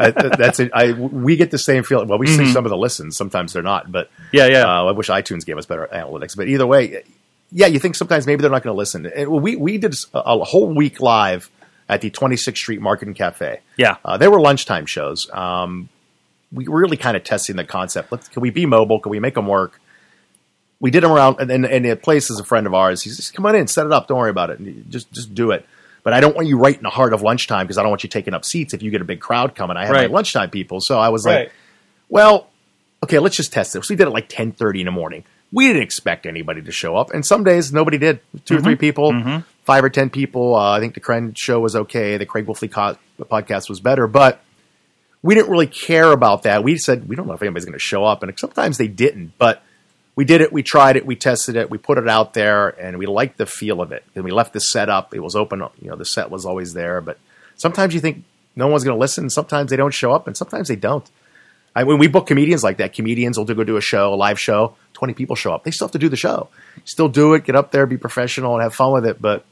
[0.00, 0.70] I, that's it.
[0.72, 2.08] I we get the same feeling.
[2.08, 3.16] Well, we see some of the listens.
[3.16, 4.36] Sometimes they're not, but Mm-hmm.
[4.36, 4.64] Yeah, yeah.
[4.64, 6.36] Uh, I wish iTunes gave us better analytics.
[6.36, 7.02] But either way,
[7.50, 9.06] yeah, you think sometimes maybe they're not going to listen.
[9.06, 11.50] And we we did a, a whole week live
[11.88, 13.60] at the 26th Street Market and Cafe.
[13.78, 13.96] Yeah.
[14.04, 15.30] uh, they were lunchtime shows.
[15.32, 15.88] Um,
[16.52, 18.12] we were really kind of testing the concept.
[18.12, 19.00] Let's, can we be mobile?
[19.00, 19.80] Can we make them work?
[20.80, 23.02] We did them around, and, and, and the place is a friend of ours.
[23.02, 24.06] He says, "Come on in, set it up.
[24.06, 24.88] Don't worry about it.
[24.90, 25.66] Just just do it."
[26.08, 28.02] But I don't want you right in the heart of lunchtime because I don't want
[28.02, 29.76] you taking up seats if you get a big crowd coming.
[29.76, 30.08] I have Right.
[30.08, 31.40] my lunchtime people, so I was Right.
[31.40, 31.52] like,
[32.08, 32.46] "Well,
[33.04, 35.24] okay, let's just test this." We did it like ten thirty in the morning.
[35.52, 38.20] We didn't expect anybody to show up, and some days nobody did.
[38.46, 39.12] 2 or three people,
[39.64, 40.54] five or ten people.
[40.54, 42.16] Uh, I think the Kren show was okay.
[42.16, 42.96] The Craig Wolfley co-
[43.30, 44.40] podcast was better, but
[45.22, 46.64] we didn't really care about that.
[46.64, 49.32] We said we don't know if anybody's going to show up, and sometimes they didn't,
[49.36, 49.62] but
[50.18, 50.52] we did it.
[50.52, 51.06] We tried it.
[51.06, 51.70] We tested it.
[51.70, 54.02] We put it out there, and we liked the feel of it.
[54.16, 55.14] And we left the set up.
[55.14, 55.60] It was open.
[55.80, 57.00] You know, the set was always there.
[57.00, 57.20] But
[57.54, 58.24] sometimes you think
[58.56, 59.30] no one's going to listen.
[59.30, 61.08] Sometimes they don't show up, and sometimes they don't.
[61.76, 64.40] I, when we book comedians like that, comedians will go do a show, a live
[64.40, 64.74] show.
[64.92, 65.62] Twenty people show up.
[65.62, 66.48] They still have to do the show.
[66.84, 67.44] Still do it.
[67.44, 69.22] Get up there, be professional, and have fun with it.
[69.22, 69.44] But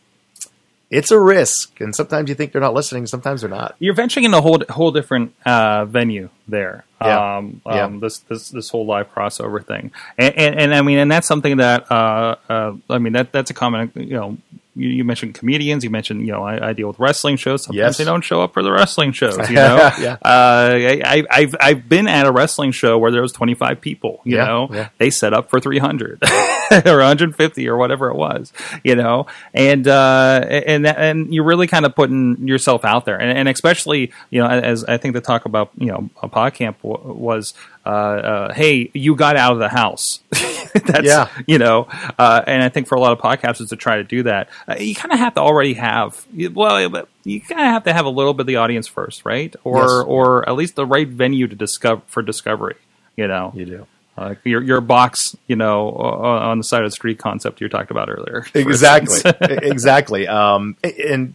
[0.90, 3.06] it's a risk, and sometimes you think they're not listening.
[3.06, 3.74] Sometimes they're not.
[3.78, 6.84] You're venturing in a whole whole different uh, venue there.
[7.02, 7.36] Yeah.
[7.38, 7.84] Um, Yeah.
[7.84, 11.26] um, This this this whole live crossover thing, and, and, and I mean, and that's
[11.26, 13.90] something that uh, uh, I mean that that's a common.
[13.94, 14.36] You know,
[14.76, 15.82] you, you mentioned comedians.
[15.84, 17.64] You mentioned you know I, I deal with wrestling shows.
[17.64, 17.96] Sometimes Yes.
[17.98, 19.36] they don't show up for the wrestling shows.
[19.48, 20.16] You know, Yeah.
[20.22, 24.20] uh, I, I, I've I've been at a wrestling show where there was 25 people.
[24.24, 24.88] You Yeah, know, yeah.
[24.98, 26.22] they set up for 300
[26.86, 28.52] or 150 or whatever it was.
[28.84, 33.18] You know, and uh, and that, and you're really kind of putting yourself out there,
[33.20, 36.76] and, and especially you know as I think the talk about you know a podcamp
[36.82, 37.54] w- was.
[37.84, 40.18] Uh, uh, hey, you got out of the house.
[40.86, 41.28] That's Yeah.
[41.46, 44.22] you know, uh, and I think for a lot of podcasters to try to do
[44.24, 46.80] that, uh, you kind of have to already have well,
[47.24, 49.54] you kind of have to have a little bit of the audience first, right?
[49.64, 50.04] Or Yes.
[50.06, 52.76] or at least the right venue to discover for discovery.
[53.16, 53.86] You know, You do.
[54.18, 57.90] uh, your your box, you know, on the side of the street concept you talked
[57.90, 58.46] about earlier.
[58.54, 59.20] exactly
[59.62, 61.34] exactly um, and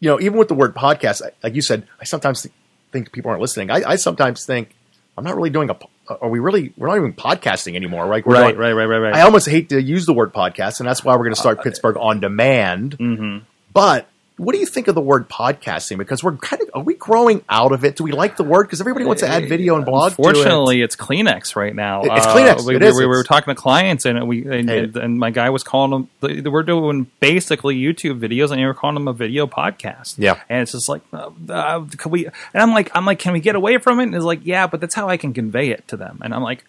[0.00, 2.46] you know even with the word podcast like you said i sometimes
[2.92, 4.74] think people aren't listening i, I sometimes think
[5.16, 5.74] i'm not really doing a
[6.08, 9.14] are we really we're not even podcasting anymore right We're right, right, right, right, right.
[9.14, 11.62] i almost hate to use the word podcast and that's why we're going to start
[11.62, 13.44] pittsburgh on demand Mm-hmm.
[13.72, 15.98] but what do you think of the word podcasting?
[15.98, 17.96] Because we're kind of are we growing out of it?
[17.96, 18.64] Do we like the word?
[18.64, 20.12] Because everybody wants to add video and blog.
[20.14, 20.26] to it.
[20.26, 22.02] Unfortunately, it's Kleenex right now.
[22.02, 22.64] It's Uh, Kleenex.
[22.66, 24.90] We, It we- we were talking to clients, and we and, Hey.
[24.94, 26.08] and, my guy was calling them.
[26.20, 30.14] the- the- We're doing basically YouTube videos, and they were calling them a video podcast.
[30.18, 30.36] Yeah.
[30.48, 32.26] and it's just like, uh, uh, can we?
[32.26, 34.04] And I'm like, I'm like, can we get away from it?
[34.04, 36.20] And it's like, yeah, but that's how I can convey it to them.
[36.22, 36.64] And I'm like.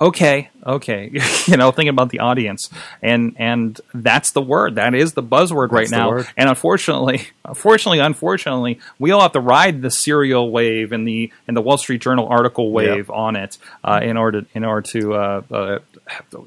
[0.00, 1.10] Okay, okay,
[1.46, 2.70] you know, thinking about the audience,
[3.02, 4.76] and and that's the word.
[4.76, 6.10] That is the buzzword right the now.
[6.10, 6.28] word.
[6.36, 11.56] And unfortunately, unfortunately, unfortunately, we all have to ride the serial wave and the and
[11.56, 15.42] the Wall Street Journal article wave on it uh, in order in order to uh,
[15.50, 15.78] uh,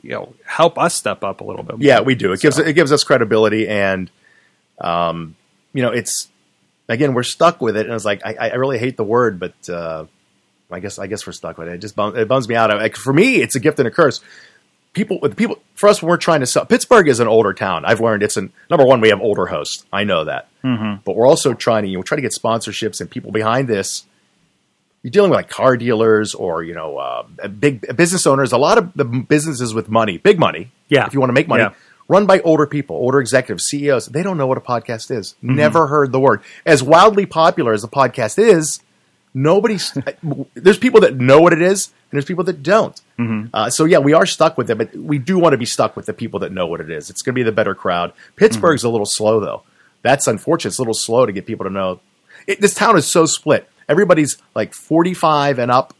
[0.01, 1.77] you know help us step up a little bit.
[1.77, 1.85] More.
[1.85, 2.31] Yeah, we do.
[2.31, 4.09] It gives So- it gives us credibility, and
[4.79, 5.35] um,
[5.73, 6.29] you know, it's
[6.87, 9.69] again we're stuck with it, and it's like I, I really hate the word, but
[9.69, 10.05] uh,
[10.71, 11.73] I guess I guess we're stuck with it.
[11.75, 12.69] It just bum, it bums me out.
[12.69, 14.21] Like for me, it's a gift and a curse.
[14.93, 16.65] People with people for us when we're trying to sell.
[16.65, 17.85] Pittsburgh is an older town.
[17.85, 18.99] I've learned it's an number one.
[18.99, 19.85] We have older hosts.
[19.93, 21.01] I know that, Mm-hmm.
[21.05, 24.05] but we're also trying to you know try to get sponsorships and people behind this.
[25.03, 28.51] You're dealing with like car dealers or you know uh, big business owners.
[28.51, 30.71] A lot of the businesses with money, big money.
[30.89, 31.05] Yeah.
[31.07, 31.73] if you want to make money, Yeah.
[32.09, 34.07] run by older people, older executives, CEOs.
[34.07, 35.35] They don't know what a podcast is.
[35.43, 35.55] Mm-hmm.
[35.55, 36.41] Never heard the word.
[36.65, 38.81] As wildly popular as the podcast is,
[39.33, 39.97] nobody's.
[40.53, 42.99] there's people that know what it is, and there's people that don't.
[43.19, 43.47] Mm-hmm.
[43.53, 45.95] Uh, so yeah, we are stuck with it, but we do want to be stuck
[45.95, 47.09] with the people that know what it is.
[47.09, 48.13] It's going to be the better crowd.
[48.35, 49.63] Pittsburgh's a little slow though.
[50.01, 50.69] That's unfortunate.
[50.71, 51.99] It's a little slow to get people to know.
[52.47, 53.69] It, this town is so split.
[53.87, 55.93] Everybody's like 45 and up,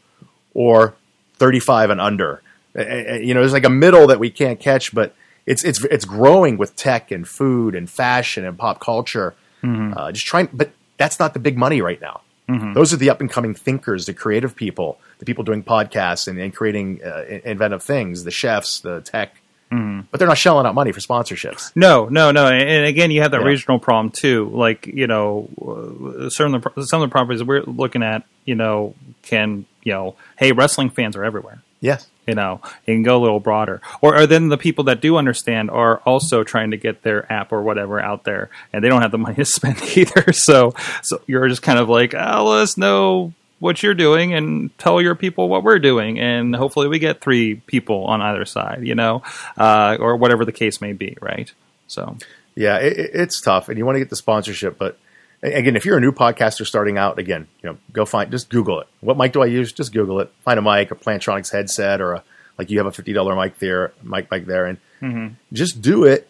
[0.54, 0.94] or
[1.36, 2.42] 35 and under.
[2.76, 2.82] Uh,
[3.14, 5.14] You know, there's like a middle that we can't catch, but
[5.46, 9.34] it's it's it's growing with tech and food and fashion and pop culture.
[9.64, 12.22] Uh, just trying, but that's not the big money right now.
[12.48, 16.38] Those are the up and coming thinkers, the creative people, the people doing podcasts and,
[16.38, 19.36] and creating uh, inventive things, the chefs, the tech.
[19.70, 21.72] But they're not shelling out money for sponsorships.
[21.74, 22.46] No, no, no.
[22.46, 23.46] And and again, you have that Yeah.
[23.46, 24.50] regional problem too.
[24.52, 28.54] Like you know, uh, some of the some of the properties we're looking at, you
[28.54, 31.62] know, can you know, hey, wrestling fans are everywhere.
[31.80, 32.06] Yes.
[32.26, 33.80] You know, you can go a little broader.
[34.00, 37.52] Or, or then the people that do understand are also trying to get their app
[37.52, 40.32] or whatever out there, and they don't have the money to spend either.
[40.32, 44.76] So, so you're just kind of like, oh, let us know what you're doing and
[44.78, 48.80] tell your people what we're doing, and hopefully we get three people on either side,
[48.86, 49.22] you know,
[49.56, 51.52] uh, or whatever the case may be, right?
[51.86, 52.16] So,
[52.56, 54.78] Yeah, it, it- it's tough, and you want to get the sponsorship.
[54.78, 54.98] But
[55.42, 58.80] again, if you're a new podcaster starting out, again, you know, go find just Google
[58.80, 58.88] it.
[59.00, 59.72] What mic do I use?
[59.72, 60.32] Just Google it.
[60.44, 62.24] Find a mic, a Plantronics headset, or a
[62.58, 65.34] like you have a fifty dollar mic there, mic mic there, and mm-hmm.
[65.52, 66.28] just do it.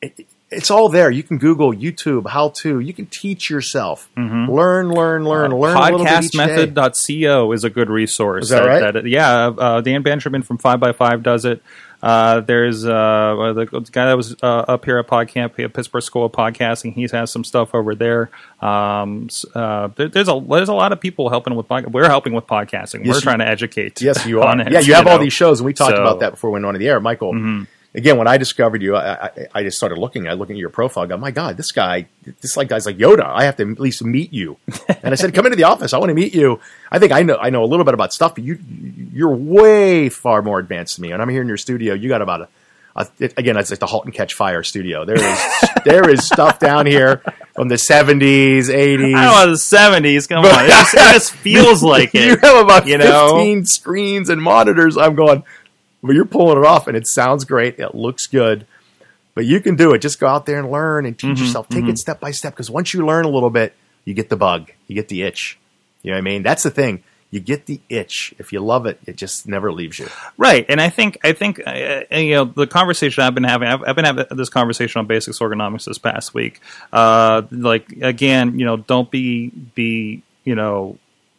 [0.00, 1.10] It- It's all there.
[1.10, 2.80] You can Google YouTube how to.
[2.80, 4.08] You can teach yourself.
[4.16, 4.50] Mm-hmm.
[4.50, 5.76] Learn, learn, learn, uh, learn.
[5.76, 6.38] a little bit each day.
[6.38, 8.44] podcastmethod.co is a good resource.
[8.44, 9.04] Is that right?
[9.04, 11.62] yeah, uh, Dan Benjamin from Five by Five does it.
[12.02, 16.26] Uh, there's uh, the, guy that was uh, up here at PodCamp at Pittsburgh School
[16.26, 16.94] of Podcasting.
[16.94, 18.30] He has some stuff over there.
[18.60, 22.46] Um, uh, there- there's a there's a lot of people helping with we're helping with
[22.46, 23.04] podcasting.
[23.04, 24.00] Yes, we're you- trying to educate.
[24.00, 24.48] Yes, you are.
[24.48, 26.50] on it, yeah, you have all these shows, and we talked So- about that before
[26.50, 27.00] we went on the air.
[27.00, 27.32] Michael
[27.94, 30.28] again, when I discovered you, I, I, I just started looking.
[30.28, 31.04] I looking at your profile.
[31.04, 32.06] I go, my God, this guy,
[32.40, 33.24] this like guy's like Yoda.
[33.24, 34.56] I have to at least meet you.
[35.02, 35.92] And I said, come into the office.
[35.92, 36.60] I want to meet you.
[36.90, 38.58] I think I know I know a little bit about stuff, but you
[39.12, 41.12] you're way far more advanced than me.
[41.12, 41.94] And I'm here in your studio.
[41.94, 42.48] You got about a,
[42.96, 45.04] a it, again, it's like the Halt and Catch Fire studio.
[45.04, 45.48] There is
[45.84, 47.22] there is stuff down here
[47.54, 49.14] from the 70s, 80s.
[49.14, 50.26] I don't know the seventies.
[50.26, 52.24] Come on, it just, it just feels like it.
[52.24, 53.36] you have about you know?
[53.36, 54.96] 15 screens and monitors.
[54.96, 55.44] I'm going,
[56.02, 57.78] but you're pulling it off and it sounds great.
[57.78, 58.66] It looks good.
[59.34, 60.00] But you can do it.
[60.00, 61.68] Just go out there and learn and Mm-hmm, teach yourself.
[61.68, 63.72] Take it step by step because once you learn a little bit,
[64.04, 64.72] you get the bug.
[64.88, 65.58] You get the itch.
[66.02, 66.42] You know what I mean?
[66.42, 67.04] That's the thing.
[67.30, 68.34] You get the itch.
[68.38, 70.08] If you love it, it just never leaves you.
[70.38, 73.68] Right, and I think I think uh, you know the conversation I've been having.
[73.68, 76.60] I've, I've been having this conversation on basics ergonomics this past week.
[76.90, 80.96] Uh, like again, you know, don't be be you know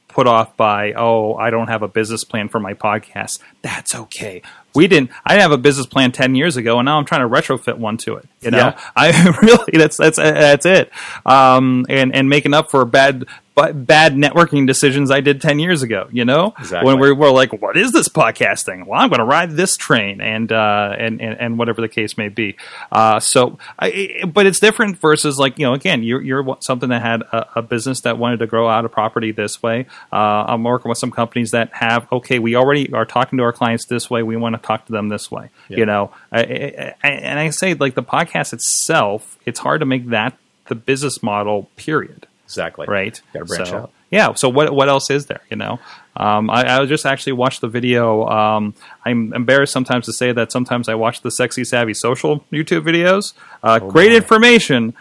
[0.09, 3.39] put off by oh I don't have a business plan for my podcast.
[3.61, 4.41] That's okay.
[4.75, 5.11] We didn't.
[5.25, 7.77] I didn't have a business plan ten years ago, and now I'm trying to retrofit
[7.77, 8.27] one to it.
[8.41, 8.79] You know, Yeah.
[8.95, 10.91] I really that's that's that's it.
[11.25, 13.25] Um, and and making up for bad
[13.73, 16.07] bad networking decisions I did ten years ago.
[16.11, 16.85] You know, Exactly.
[16.87, 18.85] when we were like, what is this podcasting?
[18.85, 22.17] Well, I'm going to ride this train, and uh, and, and and whatever the case
[22.17, 22.55] may be.
[22.91, 27.01] Uh, so, I, but it's different versus like you know, again, you're you're something that
[27.01, 29.85] had a, a business that wanted to grow out of property this way.
[30.11, 30.15] Uh,
[30.47, 33.85] I'm working with some companies that have okay, we already are talking to our clients
[33.85, 34.23] this way.
[34.23, 35.49] We want to talk to them this way.
[35.69, 40.07] You know, I, I, and I say like the podcast itself, it's hard to make
[40.09, 41.69] that the business model.
[41.75, 42.87] Period Exactly.
[42.87, 43.21] right?
[43.33, 43.91] Got to branch so, out.
[44.09, 44.33] Yeah.
[44.33, 45.41] So what what else is there?
[45.51, 45.79] You know,
[46.17, 48.27] um, I, I just actually watched the video.
[48.27, 48.73] Um,
[49.05, 53.33] I'm embarrassed sometimes to say that sometimes I watch the sexy savvy social YouTube videos.
[53.63, 54.95] Uh, Oh, great information,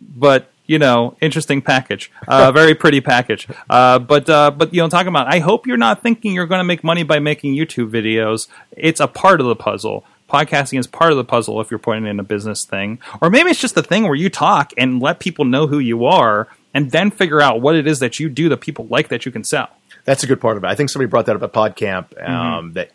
[0.00, 3.46] but you know, interesting package, uh, very pretty package.
[3.68, 6.60] Uh, but uh, but you know, talking about, I hope you're not thinking you're going
[6.60, 8.48] to make money by making YouTube videos.
[8.72, 10.04] It's a part of the puzzle.
[10.30, 13.50] Podcasting is part of the puzzle if you're putting in a business thing, or maybe
[13.50, 16.90] it's just the thing where you talk and let people know who you are, and
[16.90, 19.44] then figure out what it is that you do that people like that you can
[19.44, 19.68] sell.
[20.04, 20.66] That's a good part of it.
[20.66, 22.06] I think somebody brought that up at PodCamp.
[22.22, 22.32] Um,
[22.68, 22.72] Mm-hmm.
[22.74, 22.90] That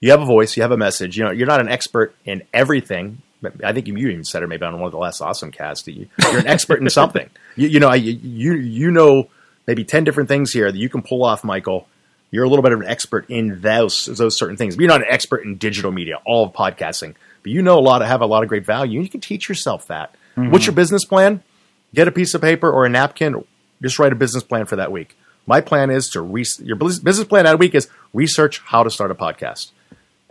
[0.00, 1.16] you have a voice, you have a message.
[1.16, 3.22] You know, you're not an expert in everything.
[3.64, 5.84] I think you even said it maybe on one of the last awesome casts.
[5.84, 7.28] that You, you're an expert in something.
[7.56, 9.28] You, you know, I- you you know
[9.66, 11.86] maybe ten different things here that you can pull off, Michael.
[12.32, 14.74] You're a little bit of an expert in those those certain things.
[14.74, 17.14] But you're not an expert in digital media, all of podcasting.
[17.42, 19.00] But you know a lot of have a lot of great value.
[19.02, 20.14] You can teach yourself that.
[20.36, 20.50] Mm-hmm.
[20.50, 21.42] What's your business plan?
[21.94, 23.44] Get a piece of paper or a napkin.
[23.82, 25.16] Just write a business plan for that week.
[25.46, 29.10] My plan is to re- your business plan that week is research how to start
[29.10, 29.72] a podcast,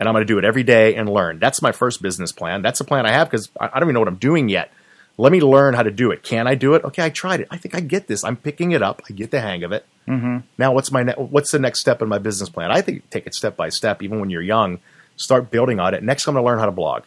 [0.00, 1.38] and I'm going to do it every day and learn.
[1.38, 2.62] That's my first business plan.
[2.62, 4.72] That's a plan I have because I, I don't even know what I'm doing yet.
[5.18, 6.22] Let me learn how to do it.
[6.22, 6.82] Can I do it?
[6.84, 7.48] Okay, I tried it.
[7.50, 8.24] I think I get this.
[8.24, 9.02] I'm picking it up.
[9.08, 9.84] I get the hang of it.
[10.08, 10.38] Mm-hmm.
[10.56, 12.70] Now, what's my ne- what's the next step in my business plan?
[12.70, 14.02] I think take it step by step.
[14.02, 14.78] Even when you're young,
[15.16, 16.02] start building on it.
[16.02, 17.02] Next, I'm going to learn how to blog.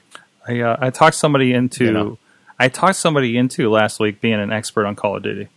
[0.47, 2.17] I uh, I talked somebody into You know.
[2.59, 5.49] I talked somebody into last week being an expert on Call of Duty.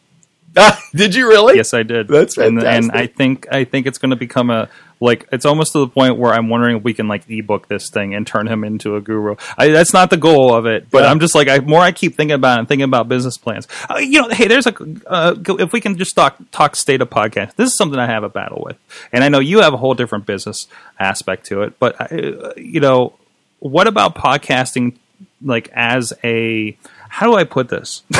[0.95, 1.57] Did you really?
[1.57, 2.09] Yes, I did.
[2.09, 2.91] That's And, and.
[2.93, 4.69] I think I think it's going to become a
[5.01, 7.91] like it's almost to the point where I'm wondering if we can like ebook this
[7.91, 9.37] thing and turn him into a guru.
[9.57, 11.11] I, that's not the goal of it, but Yeah.
[11.11, 13.69] I'm just like I more I keep thinking about it and thinking about business plans.
[13.89, 14.75] Uh, you know, hey, there's a
[15.07, 17.55] uh, if we can just talk talk state of podcast.
[17.55, 18.79] This is something I have a battle with,
[19.13, 20.67] and I know you have a whole different business
[20.99, 21.79] aspect to it.
[21.79, 23.15] But uh, you know,
[23.61, 24.97] what about podcasting?
[25.43, 26.77] Like as a
[27.09, 28.03] how do I put this?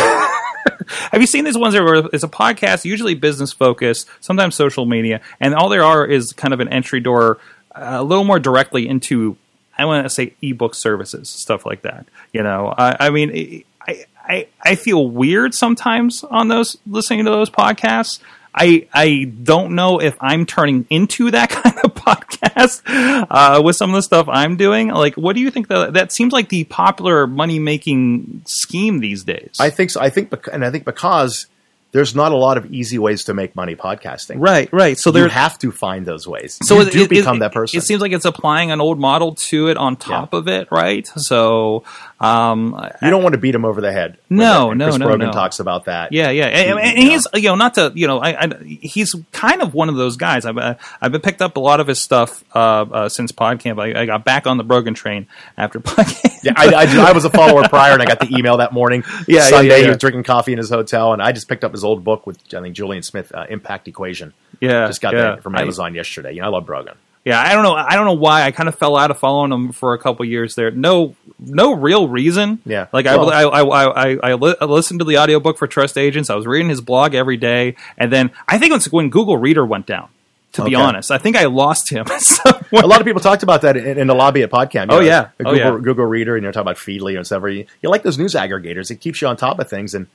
[1.13, 5.21] Have you seen these ones where it's a podcast, usually business focused, sometimes social media,
[5.41, 7.39] and all there are is kind of an entry door,
[7.75, 9.37] uh, a little more directly into,
[9.77, 12.07] I want to say, ebook services, stuff like that.
[12.33, 17.31] You know, I, I mean, I, I I feel weird sometimes on those listening to
[17.31, 18.21] those podcasts.
[18.55, 22.83] I I don't know if I'm turning into that kind of podcast
[23.31, 24.89] uh, with some of the stuff I'm doing.
[24.89, 25.69] Like, what do you think?
[25.69, 29.57] That that seems like the popular money making scheme these days.
[29.59, 30.01] I think so.
[30.01, 31.47] I think, and I think because
[31.93, 34.37] there's not a lot of easy ways to make money podcasting.
[34.39, 34.99] right, right.
[34.99, 36.59] So you have to find those ways.
[36.63, 37.79] So you it, do it- become it- that person.
[37.79, 41.07] It seems like it's applying an old model to it on top of it, right?
[41.17, 41.85] So,
[42.21, 44.19] um, you don't want to beat him over the head.
[44.29, 44.73] No.
[44.73, 45.33] No, Chris no, Brogan no.
[45.33, 46.13] talks about that.
[46.13, 47.05] yeah, yeah, and, and Yeah.
[47.05, 50.17] he's you know not to you know I, I he's kind of one of those
[50.17, 50.45] guys.
[50.45, 53.81] I've uh, I've been picked up a lot of his stuff uh, uh, since PodCamp.
[53.81, 56.41] I, I got back on the Brogan train after PodCamp.
[56.43, 59.05] Yeah, I, I, I was a follower prior, and I got the email that morning.
[59.29, 61.63] Yeah, yeah, Sunday yeah, he was drinking coffee in his hotel, and I just picked
[61.65, 64.33] up his old book with I think Julian Smith, uh, Impact Equation.
[64.61, 65.21] Yeah, just got yeah.
[65.23, 66.33] that from I- Amazon yesterday.
[66.33, 66.95] You know, I love Brogan.
[67.25, 67.75] Yeah, I don't know.
[67.75, 68.43] I don't know why.
[68.45, 70.71] I kind of fell out of following him for a couple years there.
[70.71, 72.61] No, no real reason.
[72.65, 72.87] Yeah.
[72.93, 75.99] like Well- I, I, I, I, I, li- I listened to the audiobook for Trust
[75.99, 76.31] Agents.
[76.31, 79.67] I was reading his blog every day, and then I think it's when Google Reader
[79.67, 80.09] went down
[80.53, 82.07] To be honest, I think I lost him.
[82.73, 84.87] a lot of people talked about that in, in the lobby at PodCamp.
[84.87, 85.29] you Oh, know, yeah.
[85.41, 85.79] Oh, Google, yeah.
[85.83, 87.43] Google Reader, and you're talking about Feedly and stuff.
[87.43, 89.93] You, you like those news aggregators; it keeps you on top of things.
[89.93, 90.07] And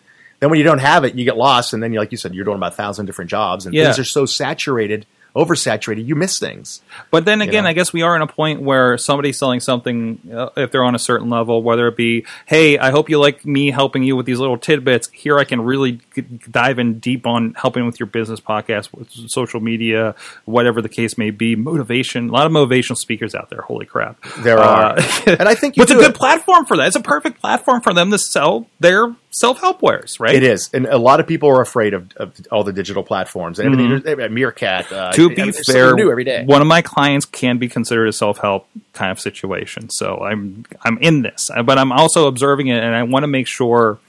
[0.43, 1.73] then when you don't have it, you get lost.
[1.73, 3.85] And then, you like you said, you're doing about a thousand different jobs, and Yeah.
[3.85, 5.05] things are so saturated,
[5.35, 6.81] oversaturated, you miss things.
[7.11, 7.69] But then again, know?
[7.69, 10.93] I guess we are in a point where somebody's selling something, uh, if they're on
[10.95, 14.25] a certain level, whether it be, hey, I hope you like me helping you with
[14.25, 15.09] these little tidbits.
[15.11, 16.21] Here I can really g-
[16.51, 18.89] dive in deep on helping with your business podcast,
[19.29, 20.13] social media,
[20.45, 21.55] whatever the case may be.
[21.55, 23.61] Motivation, a lot of motivational speakers out there.
[23.61, 24.21] Holy crap.
[24.39, 25.03] There are, Uh,
[25.39, 26.15] and I think you But it's a good it.
[26.15, 26.87] platform for that.
[26.87, 30.35] It's a perfect platform for them to sell their self help wares, right?
[30.35, 33.57] It is, and a lot of people are afraid of, of all the digital platforms
[33.57, 34.01] and everything.
[34.03, 34.91] There's- Meerkat.
[34.91, 36.43] Uh, To I be mean, fair, new every day.
[36.45, 39.89] one of my clients can be considered a self help kind of situation.
[39.89, 43.47] So I'm I'm in this, but I'm also observing it, and I want to make
[43.47, 43.99] sure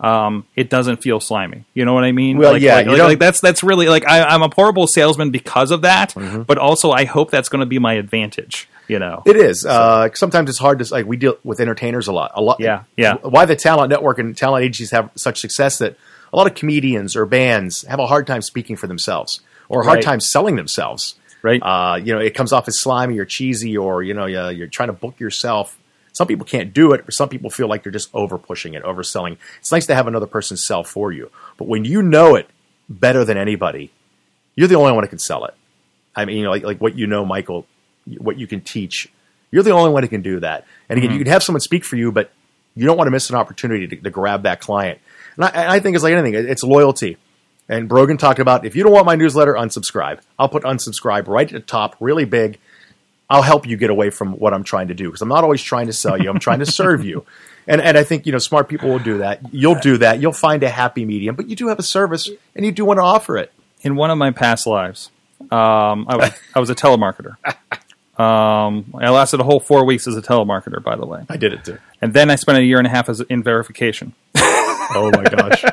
[0.00, 1.64] um, it doesn't feel slimy.
[1.74, 2.36] You know what I mean?
[2.38, 5.30] Well, like, yeah, like, like- like that's that's really like I, I'm a horrible salesman
[5.30, 6.42] because of that, Mm-hmm.
[6.42, 8.68] but also I hope that's going to be my advantage.
[8.88, 9.64] You know, It is.
[9.64, 11.06] Uh, sometimes it's hard to like.
[11.06, 12.32] We deal with entertainers a lot.
[12.34, 12.58] A lot.
[12.60, 13.14] Yeah, yeah.
[13.22, 15.96] Why the talent network and talent agencies have such success that
[16.32, 19.40] a lot of comedians or bands have a hard time speaking for themselves
[19.72, 20.04] or a hard Right.
[20.04, 21.16] time selling themselves.
[21.42, 21.60] right?
[21.60, 24.66] Uh, you know, it comes off as slimy or cheesy, or you know, you're, you're
[24.68, 25.76] trying to book yourself.
[26.12, 28.84] Some people can't do it, or some people feel like they're just over pushing it,
[28.84, 29.38] overselling.
[29.58, 32.48] It's nice to have another person sell for you, but when you know it
[32.88, 33.90] better than anybody,
[34.54, 35.54] you're the only one who can sell it.
[36.14, 37.66] I mean, you know, like, like what you know, Michael,
[38.18, 39.08] what you can teach.
[39.50, 40.64] You're the only one who can do that.
[40.88, 42.30] And again, you can have someone speak for you, but
[42.74, 44.98] you don't want to miss an opportunity to, to grab that client.
[45.36, 47.16] And I, I think it's like anything; it's loyalty.
[47.72, 50.20] And Brogan talked about if you don't want my newsletter, unsubscribe.
[50.38, 52.58] I'll put unsubscribe right at the top, really big.
[53.30, 55.62] I'll help you get away from what I'm trying to do because I'm not always
[55.62, 56.28] trying to sell you.
[56.28, 57.24] I'm trying to serve you.
[57.64, 59.54] And and I think you know smart people will do that.
[59.54, 60.20] You'll do that.
[60.20, 62.98] You'll find a happy medium, but you do have a service and you do want
[62.98, 63.52] to offer it.
[63.82, 65.10] in one of my past lives,
[65.42, 67.36] um, I, was, I was a telemarketer.
[68.18, 71.54] Um, I lasted a whole four weeks as a telemarketer, by the way, I did
[71.54, 71.78] it too.
[72.02, 74.12] and then I spent a year and a half as in verification.
[74.94, 75.64] Oh my gosh.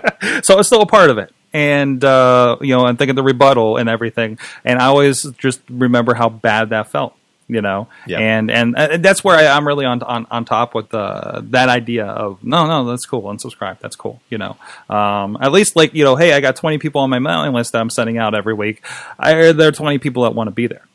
[0.45, 1.33] so it's still a part of it.
[1.53, 6.13] And uh, you know, I'm thinking the rebuttal and everything, and I always just remember
[6.13, 7.15] how bad that felt.
[7.51, 8.19] You know, Yeah.
[8.19, 11.67] and and uh, that's where I, I'm really on on on top with uh, that
[11.67, 14.21] idea of no, no, that's cool, unsubscribe, that's cool.
[14.29, 17.17] You know, um, at least like you know, hey, I got 20 people on my
[17.17, 18.83] mailing list that I'm sending out every week.
[19.17, 20.85] I, there are 20 people that want to be there.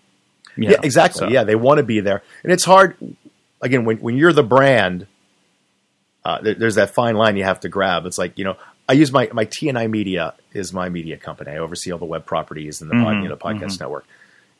[0.56, 1.18] Yeah, know, exactly.
[1.18, 2.96] so- Yeah, they want to be there, and it's hard.
[3.60, 5.08] Again, when when you're the brand,
[6.24, 8.06] uh, there, there's that fine line you have to grab.
[8.06, 8.56] It's like you know,
[8.88, 11.52] I use my my TNI Media is my media company.
[11.52, 13.22] I oversee all the web properties and the pod, mm-hmm.
[13.22, 13.84] you know podcast mm-hmm.
[13.84, 14.06] network,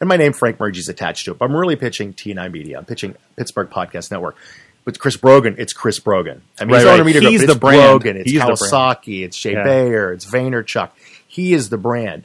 [0.00, 1.38] and my name Frank Murgia is attached to it.
[1.38, 2.78] But I'm really pitching TNI Media.
[2.78, 4.36] I'm pitching Pittsburgh Podcast Network.
[4.84, 6.42] With Chris Brogan, it's Chris Brogan.
[6.60, 7.06] I mean, Right, he's right.
[7.06, 8.00] Media He's It's the brand.
[8.02, 8.18] Brogan.
[8.18, 8.40] It's He's.
[8.42, 9.24] Kawasaki.
[9.24, 9.64] It's Shea Yeah.
[9.64, 10.12] Bayer.
[10.12, 10.90] It's Vaynerchuk.
[11.26, 12.24] He is the brand.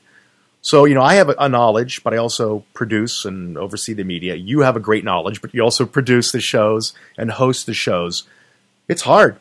[0.62, 4.04] So, you know, I have a, a knowledge, but I also produce and oversee the
[4.04, 4.36] media.
[4.36, 8.24] You have a great knowledge, but you also produce the shows and host the shows.
[8.90, 9.40] It's hard.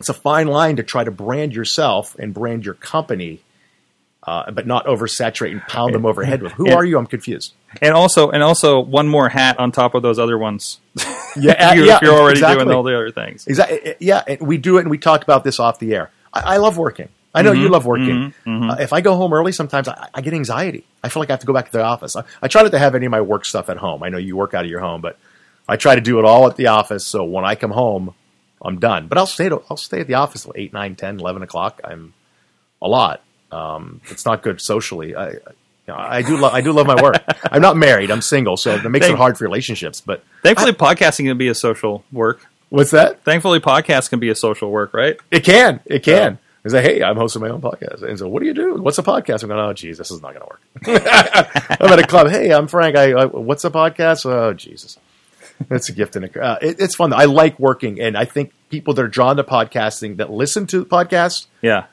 [0.00, 3.40] It's a fine line to try to brand yourself and brand your company,
[4.22, 6.52] uh, but not oversaturate and pound them overhead with.
[6.52, 6.98] Who And- are you?
[6.98, 7.54] I'm confused.
[7.82, 10.80] And also, and also, one more hat on top of those other ones.
[11.36, 12.64] Yeah, if, you, yeah, you're already exactly.
[12.64, 13.46] doing all the other things.
[13.46, 13.94] Exactly.
[14.00, 16.10] Yeah, and we do it, and we talked about this off the air.
[16.32, 17.08] I, I love working.
[17.34, 17.60] I know Mm-hmm.
[17.62, 18.34] you love working.
[18.46, 20.86] Uh, if I go home early, sometimes I, I get anxiety.
[21.04, 22.16] I feel like I have to go back to the office.
[22.16, 24.02] I, I try not to have any of my work stuff at home.
[24.02, 25.18] I know you work out of your home, but
[25.68, 27.04] I try to do it all at the office.
[27.06, 28.14] So when I come home,
[28.62, 29.08] I'm done.
[29.08, 29.48] But I'll stay.
[29.48, 31.80] To, I'll stay at the office till 8, 9, 10, 11 o'clock.
[31.84, 32.14] I'm
[32.82, 33.22] a lot.
[33.50, 35.14] Um, it's not good socially.
[35.14, 35.38] I, you
[35.88, 36.36] know, I do.
[36.36, 37.16] Lo- I do love my work.
[37.50, 38.10] I'm not married.
[38.10, 40.00] I'm single, so it makes it hard for relationships.
[40.00, 42.46] But Thankfully, podcasting can be a social work.
[42.68, 43.22] what's that?
[43.22, 45.18] Thankfully, podcast can be a social work, right?
[45.30, 45.80] It can.
[45.86, 46.38] It can.
[46.64, 48.02] It's like, hey, I'm hosting my own podcast.
[48.02, 48.74] And so, what do you do?
[48.74, 49.42] What's a podcast?
[49.42, 50.60] I'm going, oh, geez, this is not going to work.
[51.80, 52.28] I'm at a club.
[52.28, 52.96] Hey, I'm Frank.
[52.96, 54.26] I, I what's a podcast?
[54.26, 54.98] Oh, Jesus.
[55.70, 56.40] It's a gift and a.
[56.42, 57.12] Uh, it, it's fun.
[57.12, 60.78] I like working, and I think people that are drawn to podcasting that listen to
[60.80, 61.86] the podcast, Yeah.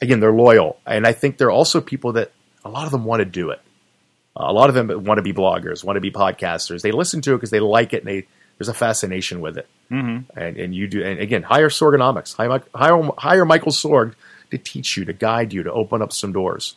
[0.00, 2.30] again, they're loyal, and I think there are also people that
[2.64, 3.60] a lot of them want to do it.
[4.36, 6.82] a lot of them want to be bloggers, want to be podcasters.
[6.82, 8.26] They listen to it because they like it, and they
[8.58, 9.66] there's a fascination with it.
[9.90, 10.38] Mm-hmm.
[10.38, 14.14] And and you do, and again, hire Sorgonomics, hire hire, hire Michael Sorg
[14.50, 16.76] to teach you, to guide you, to open up some doors.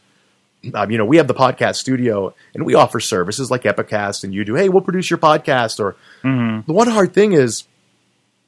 [0.74, 4.34] Um, you know, we have the podcast studio, and we offer services like Epicast, and
[4.34, 4.56] you do.
[4.56, 5.80] Hey, we'll produce your podcast.
[5.80, 7.64] Or the one hard thing is,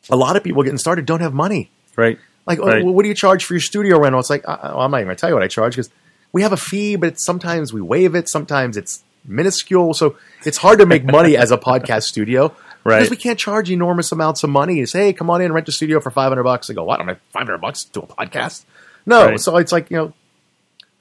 [0.09, 1.71] a lot of people getting started don't have money.
[1.95, 2.19] Right.
[2.45, 2.83] Like, oh, Right.
[2.83, 4.19] well, what do you charge for your studio rental?
[4.19, 5.89] It's like, uh, well, I'm not even going to tell you what I charge because
[6.33, 8.27] we have a fee, but it's, sometimes we waive it.
[8.27, 9.93] Sometimes it's minuscule.
[9.93, 12.53] So it's hard to make money as a podcast studio.
[12.83, 12.95] Right.
[12.97, 14.79] Because we can't charge enormous amounts of money.
[14.79, 16.67] It's, hey, come on in, rent a studio for 500 bucks.
[16.67, 16.95] I go, what?
[16.95, 18.65] I don't have 500 bucks to do a podcast?
[19.05, 19.27] No.
[19.27, 19.39] Right.
[19.39, 20.13] So it's like, you know,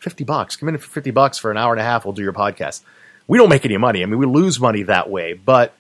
[0.00, 0.56] 50 bucks.
[0.56, 2.04] Come in for 50 bucks for an hour and a half.
[2.04, 2.82] We'll do your podcast.
[3.28, 4.02] we don't make any money.
[4.02, 5.74] I mean, we lose money that way, but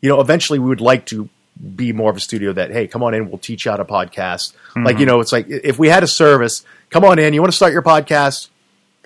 [0.00, 1.28] you know, eventually we would like to
[1.76, 3.84] be more of a studio that, hey, come on in, we'll teach you how to
[3.84, 4.52] podcast.
[4.74, 5.00] Like, mm-hmm.
[5.00, 7.56] you know, it's like if we had a service, come on in, you want to
[7.56, 8.48] start your podcast,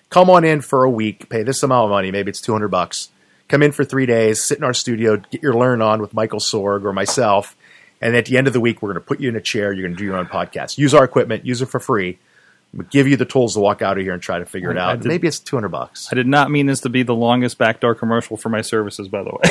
[0.09, 3.11] come on in for a week, pay this amount of money, maybe it's 200 bucks.
[3.49, 6.41] Come in for three days, sit in our studio, get your learn on with Michael
[6.41, 7.57] Sorg or myself.
[8.01, 9.73] And at the end of the week, we're going to put you in a chair.
[9.73, 10.79] You're going to do your own podcast.
[10.79, 12.19] Use our equipment, use it for free.
[12.91, 15.01] Give you the tools to walk out of here and try to figure it out.
[15.01, 16.09] did- Maybe it's 200 bucks.
[16.13, 19.23] I did not mean this to be the longest backdoor commercial for my services, by
[19.23, 19.39] the way.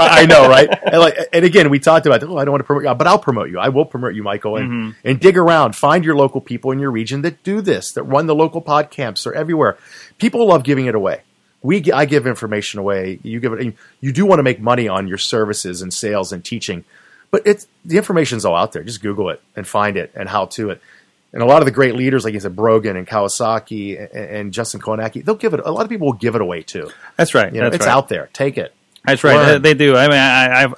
[0.00, 0.68] I know, right?
[0.86, 3.06] And, like, and again, we talked about, oh, I don't want to promote you, but
[3.06, 3.60] I'll promote you.
[3.60, 4.90] I will promote you, Michael, and, Mm-hmm.
[5.08, 5.76] and dig around.
[5.76, 8.90] Find your local people in your region that do this, that run the local pod
[8.90, 9.22] camps.
[9.24, 9.78] They're everywhere.
[10.18, 11.22] People love giving it away.
[11.62, 13.20] We, I give information away.
[13.22, 13.74] You give it.
[14.00, 16.84] You do want to make money on your services and sales and teaching,
[17.32, 18.82] but it's the information's all out there.
[18.84, 20.80] Just Google it and find it and how to it.
[21.32, 24.52] And a lot of the great leaders, like you said, Brogan and Kawasaki and, and
[24.52, 25.60] Justin Kownacki, they'll give it.
[25.64, 26.90] A lot of people will give it away too.
[27.16, 27.52] That's right.
[27.52, 27.92] You know, That's it's right.
[27.92, 28.30] out there.
[28.32, 28.74] Take it.
[29.04, 29.36] That's right.
[29.36, 29.62] Learn.
[29.62, 29.96] They, do.
[29.96, 30.18] I mean,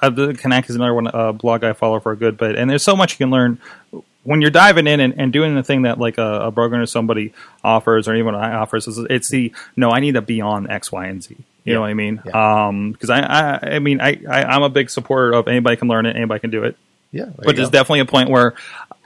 [0.01, 2.69] I, the Connect is another one uh, blog I follow for a good bit, and
[2.69, 3.59] there's so much you can learn
[4.23, 6.85] when you're diving in and, and doing the thing that like a, a Brogan or
[6.85, 7.33] somebody
[7.63, 8.87] offers, or even I offers.
[8.87, 11.35] Is it's the no, I need to be on X, Y, and Z.
[11.63, 12.21] You know what I mean?
[12.25, 12.67] Yeah.
[12.67, 15.87] Um, because I, I, I mean, I, I, I'm a big supporter of anybody can
[15.87, 16.75] learn it, anybody can do it.
[17.11, 17.73] Yeah, there but there's go.
[17.73, 18.55] definitely a point where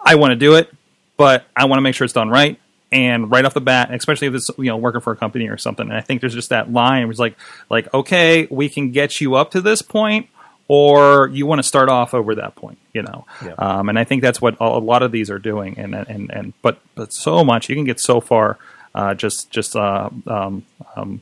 [0.04, 0.72] I want to do it,
[1.18, 2.60] but I want to make sure it's done right.
[2.92, 5.58] And right off the bat, especially if it's you know working for a company or
[5.58, 7.36] something, and I think there's just that line it's like,
[7.70, 10.30] like okay, we can get you up to this point,
[10.68, 13.26] or you want to start off over that point, you know.
[13.44, 13.54] Yeah.
[13.58, 15.78] Um, and I think that's what a lot of these are doing.
[15.78, 18.60] And and and but but so much you can get so far,
[18.94, 20.64] uh, just just uh, um,
[20.96, 21.22] um,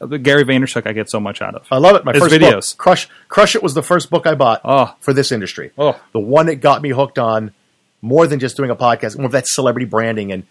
[0.00, 1.66] the Gary Vaynerchuk, I get so much out of.
[1.70, 2.04] I love it.
[2.04, 2.72] My His first videos.
[2.72, 4.94] book, Crush Crush It was the first book I bought Oh.
[5.00, 5.70] for this industry.
[5.78, 5.98] Oh.
[6.12, 7.52] The one that got me hooked on
[8.02, 10.46] more than just doing a podcast, more of that celebrity branding and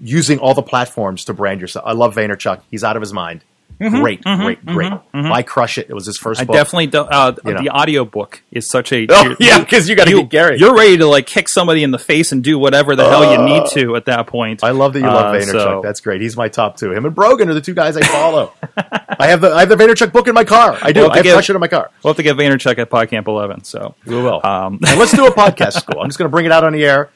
[0.00, 1.84] using all the platforms to brand yourself.
[1.86, 2.62] I love Vaynerchuk.
[2.70, 3.42] He's out of his mind.
[3.78, 4.92] Great, great, great.
[5.12, 5.86] I Crush It?
[5.90, 6.56] It was his first Mm-hmm, I book.
[6.64, 10.10] definitely do, uh, You the audio book is such a Oh, yeah, 'cause you gotta
[10.12, 10.58] get Gary.
[10.58, 13.38] You're ready to like kick somebody in the face and do whatever the hell you
[13.44, 14.64] need to at that point.
[14.64, 15.52] I love that you love Uh, Vaynerchuk.
[15.52, 16.20] so- That's great.
[16.20, 16.92] He's my top two.
[16.92, 18.52] Him and Brogan are the two guys I follow.
[19.18, 20.78] I have the I have the Vaynerchuk book in my car.
[20.82, 21.00] I do.
[21.00, 21.90] We'll I have Crush It in my car.
[22.02, 23.64] we'll have to get Vaynerchuk at PodCamp 11.
[23.64, 24.40] So We will.
[24.44, 26.00] Um, let's do a podcast school.
[26.00, 27.10] I'm just going to bring it out on the air.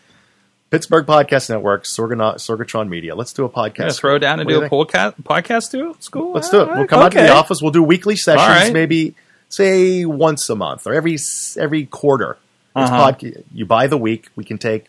[0.70, 3.14] Pittsburgh Podcast Network, Sorgano- Sorgatron Media.
[3.16, 3.98] Let's do a podcast.
[3.98, 6.32] throw down and What do a podcast podcast to school.
[6.32, 6.68] Let's do it.
[6.68, 7.60] We'll come out to the office.
[7.60, 8.72] We'll do weekly sessions, right.
[8.72, 9.14] maybe
[9.48, 11.18] say once a month or every
[11.58, 12.38] every quarter.
[12.76, 13.12] It's Uh-huh.
[13.12, 14.28] pod- you buy the week.
[14.36, 14.86] We can take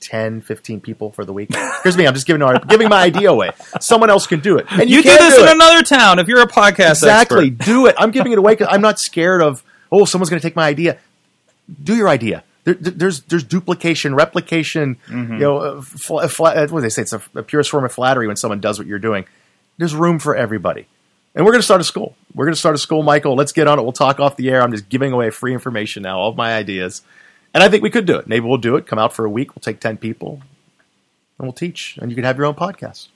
[0.00, 1.52] 10, 15 people for the week.
[1.82, 2.06] Here's me.
[2.06, 3.50] I'm just giving our, giving my idea away.
[3.80, 4.66] Someone else can do it.
[4.70, 7.48] And You, you, do this do in another town if you're a podcast Exactly.
[7.48, 7.64] expert.
[7.64, 7.96] Do it.
[7.98, 10.68] I'm giving it away because I'm not scared of, oh, someone's going to take my
[10.68, 10.98] idea.
[11.82, 12.44] Do your idea.
[12.66, 14.96] There, there- there's there's duplication, replication.
[15.08, 15.32] Mm-hmm.
[15.34, 17.02] You know, uh, fla- fla- uh, what do they say?
[17.02, 19.24] It's a, a purest form of flattery when someone does what you're doing.
[19.78, 20.86] There's room for everybody,
[21.34, 22.14] and we're going to start a school.
[22.34, 23.34] We're going to start a school, Michael.
[23.36, 23.82] Let's get on it.
[23.82, 24.60] We'll talk off the air.
[24.62, 27.02] I'm just giving away free information now, all of my ideas,
[27.54, 28.26] and I think we could do it.
[28.26, 28.86] Maybe we'll do it.
[28.86, 29.54] Come out for a week.
[29.54, 30.40] We'll take ten people,
[31.38, 33.08] and we'll teach, and you can have your own podcast.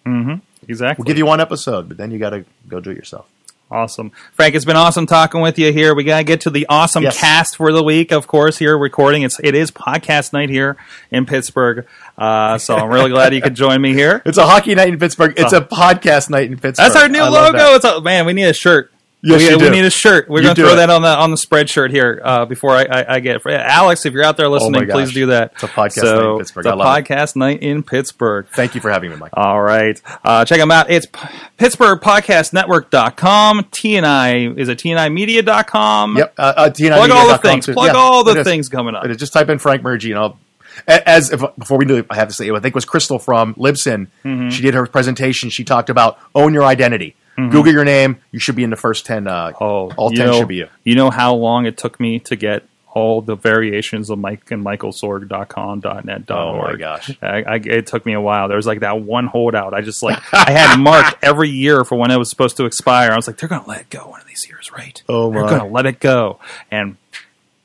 [0.68, 1.03] Exactly.
[1.03, 3.26] We'll give you one episode, but then you got to go do it yourself.
[3.70, 4.10] Awesome.
[4.32, 5.94] Frank, it's been awesome talking with you here.
[5.94, 7.20] We got to get to the awesome Yes.
[7.20, 9.22] cast for the week, of course, here recording.
[9.22, 10.76] It's, it is podcast night here
[11.12, 11.86] in Pittsburgh.
[12.18, 14.22] Uh, so I'm really glad you could join me here.
[14.30, 15.34] It's a hockey night in Pittsburgh.
[15.36, 16.84] It's a podcast night in Pittsburgh.
[16.92, 17.74] That's our new I logo.
[17.76, 18.92] It's a, man, we need a shirt.
[19.22, 20.30] Yes, we, you we need a shirt.
[20.30, 20.76] We're going to throw it.
[20.76, 23.42] that on the on the spread shirt here uh, before I, I, I get it.
[23.46, 25.52] Alex, if you're out there listening, Oh please do that.
[25.54, 26.66] It's a podcast So, night in Pittsburgh.
[26.66, 27.04] It's a I love it.
[27.04, 28.46] podcast night in Pittsburgh.
[28.54, 29.32] Thank you for having me, Mike.
[29.34, 30.00] All right.
[30.24, 30.90] Uh, check them out.
[30.90, 31.18] It's P-
[31.58, 33.64] PittsburghPodcastNetwork.com.
[33.64, 36.16] TNI, is it TNImedia.com?
[36.16, 36.34] Yep.
[36.38, 37.66] Uh, uh, TNI Plug all the things.
[37.66, 37.72] too.
[37.74, 39.04] Plug Yeah, all the things coming up.
[39.16, 40.38] Just type in Frank Murgia and I'll.
[40.86, 43.54] As if, before we do I have to say, I think it was Crystal from
[43.56, 44.06] Libsyn.
[44.24, 44.48] Mm-hmm.
[44.50, 45.50] She did her presentation.
[45.50, 47.16] She talked about own your identity.
[47.49, 48.18] Google your name.
[48.32, 49.26] You should be in the first ten.
[49.26, 50.68] Uh, Oh, all ten know, should be you.
[50.84, 54.64] You know how long it took me to get all the variations of Mike and
[54.64, 57.16] MichaelSorg.com, .net, Oh, my gosh.
[57.22, 58.49] I, I, it took me a while.
[58.49, 59.74] There was like that one holdout.
[59.74, 63.12] I just like I had marked every year for when it was supposed to expire.
[63.12, 65.01] I was like, they're going to let it go one of these years, right?
[65.09, 65.38] Oh, my!
[65.38, 66.97] they're going to let it go, and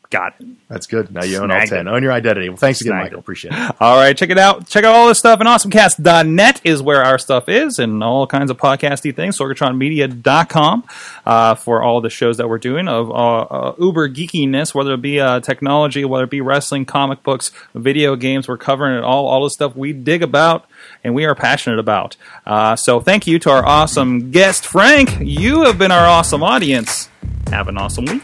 [0.10, 0.48] got it.
[0.70, 1.12] That's good.
[1.12, 1.88] Now you own all ten.
[1.88, 1.92] it.
[1.92, 2.50] Own your identity.
[2.50, 3.18] Well, thanks again, Snagged Michael.
[3.18, 3.20] it.
[3.22, 3.76] Appreciate it.
[3.82, 4.68] All right, check it out.
[4.68, 5.40] Check out all this stuff.
[5.40, 9.38] And awesomecast.net is where our stuff is and all kinds of podcasty things.
[9.38, 10.84] Sorgatronmedia.com
[11.26, 15.02] uh, for all the shows that we're doing of uh, uh, uber geekiness, whether it
[15.02, 18.48] be uh, technology, whether it be wrestling, comic books, video games.
[18.48, 20.66] We're covering it all, all the stuff we dig about
[21.04, 22.18] and we are passionate about.
[22.46, 25.18] Uh, so thank you to our awesome guest, Frank.
[25.20, 27.10] You have been our awesome audience.
[27.50, 28.24] Have an awesome week.